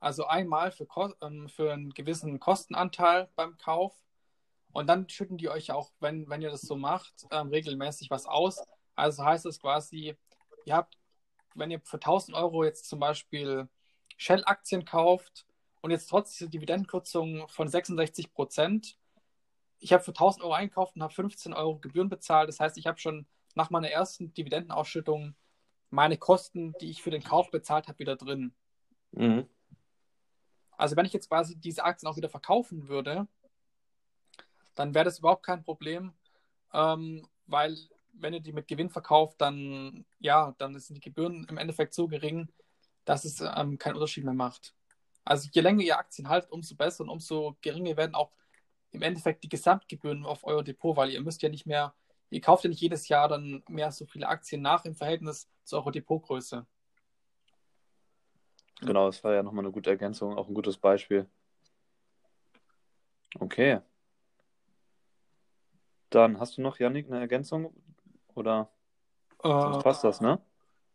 also 0.00 0.26
einmal 0.26 0.72
für, 0.72 0.86
ähm, 1.22 1.48
für 1.48 1.72
einen 1.72 1.90
gewissen 1.94 2.40
Kostenanteil 2.40 3.28
beim 3.36 3.56
Kauf 3.56 3.94
und 4.72 4.88
dann 4.88 5.08
schütten 5.08 5.38
die 5.38 5.48
euch 5.48 5.70
auch, 5.70 5.92
wenn, 6.00 6.28
wenn 6.28 6.42
ihr 6.42 6.50
das 6.50 6.62
so 6.62 6.74
macht, 6.74 7.26
ähm, 7.30 7.48
regelmäßig 7.48 8.10
was 8.10 8.26
aus. 8.26 8.64
Also 8.96 9.24
heißt 9.24 9.46
es 9.46 9.60
quasi, 9.60 10.16
ihr 10.64 10.74
habt, 10.74 10.98
wenn 11.54 11.70
ihr 11.70 11.80
für 11.80 11.98
1000 11.98 12.36
Euro 12.36 12.64
jetzt 12.64 12.88
zum 12.88 12.98
Beispiel 12.98 13.68
Shell-Aktien 14.16 14.84
kauft, 14.84 15.46
und 15.82 15.90
jetzt 15.90 16.08
trotz 16.08 16.36
dieser 16.38 16.50
Dividendenkürzung 16.50 17.48
von 17.48 17.68
66 17.68 18.32
Prozent, 18.32 18.96
ich 19.80 19.92
habe 19.92 20.02
für 20.02 20.12
1000 20.12 20.44
Euro 20.44 20.54
einkauft 20.54 20.94
und 20.94 21.02
habe 21.02 21.12
15 21.12 21.52
Euro 21.52 21.78
Gebühren 21.78 22.08
bezahlt. 22.08 22.48
Das 22.48 22.60
heißt, 22.60 22.78
ich 22.78 22.86
habe 22.86 22.98
schon 22.98 23.26
nach 23.54 23.70
meiner 23.70 23.90
ersten 23.90 24.32
Dividendenausschüttung 24.32 25.34
meine 25.90 26.16
Kosten, 26.16 26.72
die 26.80 26.88
ich 26.88 27.02
für 27.02 27.10
den 27.10 27.24
Kauf 27.24 27.50
bezahlt 27.50 27.88
habe, 27.88 27.98
wieder 27.98 28.16
drin. 28.16 28.54
Mhm. 29.10 29.48
Also 30.76 30.96
wenn 30.96 31.04
ich 31.04 31.12
jetzt 31.12 31.28
quasi 31.28 31.56
diese 31.56 31.84
Aktien 31.84 32.10
auch 32.10 32.16
wieder 32.16 32.30
verkaufen 32.30 32.88
würde, 32.88 33.26
dann 34.74 34.94
wäre 34.94 35.04
das 35.04 35.18
überhaupt 35.18 35.44
kein 35.44 35.64
Problem, 35.64 36.12
ähm, 36.72 37.26
weil 37.46 37.76
wenn 38.12 38.34
ihr 38.34 38.40
die 38.40 38.52
mit 38.52 38.68
Gewinn 38.68 38.88
verkauft, 38.88 39.40
dann 39.40 40.06
ja, 40.20 40.54
dann 40.58 40.78
sind 40.78 40.94
die 40.94 41.00
Gebühren 41.00 41.44
im 41.48 41.58
Endeffekt 41.58 41.92
so 41.92 42.06
gering, 42.06 42.48
dass 43.04 43.24
es 43.24 43.40
ähm, 43.40 43.78
keinen 43.78 43.94
Unterschied 43.94 44.24
mehr 44.24 44.32
macht. 44.32 44.74
Also 45.24 45.48
je 45.52 45.60
länger 45.60 45.82
ihr 45.82 45.98
Aktien 45.98 46.28
haltet, 46.28 46.50
umso 46.50 46.74
besser 46.74 47.04
und 47.04 47.10
umso 47.10 47.56
geringer 47.60 47.96
werden 47.96 48.14
auch 48.14 48.32
im 48.90 49.02
Endeffekt 49.02 49.42
die 49.44 49.48
Gesamtgebühren 49.48 50.26
auf 50.26 50.44
euer 50.44 50.62
Depot, 50.62 50.96
weil 50.96 51.10
ihr 51.10 51.20
müsst 51.20 51.42
ja 51.42 51.48
nicht 51.48 51.66
mehr, 51.66 51.94
ihr 52.30 52.40
kauft 52.40 52.64
ja 52.64 52.70
nicht 52.70 52.80
jedes 52.80 53.08
Jahr 53.08 53.28
dann 53.28 53.62
mehr 53.68 53.90
so 53.92 54.06
viele 54.06 54.28
Aktien 54.28 54.62
nach 54.62 54.84
im 54.84 54.94
Verhältnis 54.94 55.48
zu 55.64 55.76
eurer 55.76 55.92
Depotgröße. 55.92 56.66
Genau, 58.80 59.06
das 59.06 59.22
war 59.22 59.32
ja 59.32 59.42
nochmal 59.42 59.64
eine 59.64 59.72
gute 59.72 59.90
Ergänzung, 59.90 60.36
auch 60.36 60.48
ein 60.48 60.54
gutes 60.54 60.76
Beispiel. 60.76 61.28
Okay. 63.38 63.80
Dann 66.10 66.38
hast 66.38 66.58
du 66.58 66.62
noch, 66.62 66.78
Yannick, 66.78 67.06
eine 67.06 67.20
Ergänzung? 67.20 67.74
Oder 68.34 68.70
äh, 69.42 69.48
passt 69.48 70.04
das, 70.04 70.20
ne? 70.20 70.42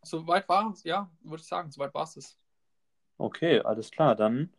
Soweit 0.02 0.48
war 0.48 0.70
es, 0.70 0.84
ja, 0.84 1.10
würde 1.22 1.40
ich 1.40 1.48
sagen, 1.48 1.70
soweit 1.70 1.92
war 1.94 2.04
es. 2.04 2.38
Okay, 3.18 3.60
alles 3.60 3.90
klar. 3.90 4.14
Dann 4.16 4.50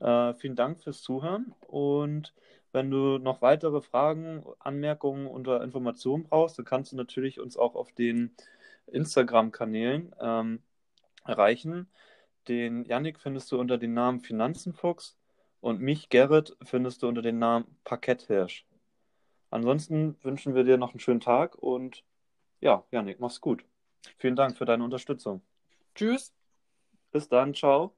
äh, 0.00 0.34
vielen 0.34 0.56
Dank 0.56 0.80
fürs 0.82 1.02
Zuhören. 1.02 1.54
Und 1.66 2.34
wenn 2.72 2.90
du 2.90 3.18
noch 3.18 3.42
weitere 3.42 3.80
Fragen, 3.80 4.44
Anmerkungen 4.58 5.26
oder 5.26 5.62
Informationen 5.62 6.24
brauchst, 6.24 6.58
dann 6.58 6.66
kannst 6.66 6.92
du 6.92 6.96
natürlich 6.96 7.40
uns 7.40 7.56
auch 7.56 7.74
auf 7.74 7.92
den 7.92 8.34
Instagram-Kanälen 8.86 10.14
ähm, 10.20 10.62
erreichen. 11.24 11.88
Den 12.46 12.84
Yannick 12.84 13.20
findest 13.20 13.50
du 13.52 13.58
unter 13.58 13.78
dem 13.78 13.94
Namen 13.94 14.20
Finanzenfuchs 14.20 15.18
und 15.60 15.80
mich, 15.80 16.08
Gerrit, 16.08 16.56
findest 16.62 17.02
du 17.02 17.08
unter 17.08 17.22
dem 17.22 17.38
Namen 17.38 17.66
Parketthirsch. 17.84 18.64
Ansonsten 19.50 20.16
wünschen 20.22 20.54
wir 20.54 20.64
dir 20.64 20.76
noch 20.76 20.92
einen 20.92 21.00
schönen 21.00 21.20
Tag 21.20 21.56
und 21.56 22.04
ja, 22.60 22.84
Yannick, 22.90 23.20
mach's 23.20 23.40
gut. 23.40 23.64
Vielen 24.18 24.36
Dank 24.36 24.56
für 24.56 24.64
deine 24.64 24.84
Unterstützung. 24.84 25.42
Tschüss. 25.94 26.37
Bis 27.12 27.28
dann, 27.28 27.52
ciao. 27.54 27.94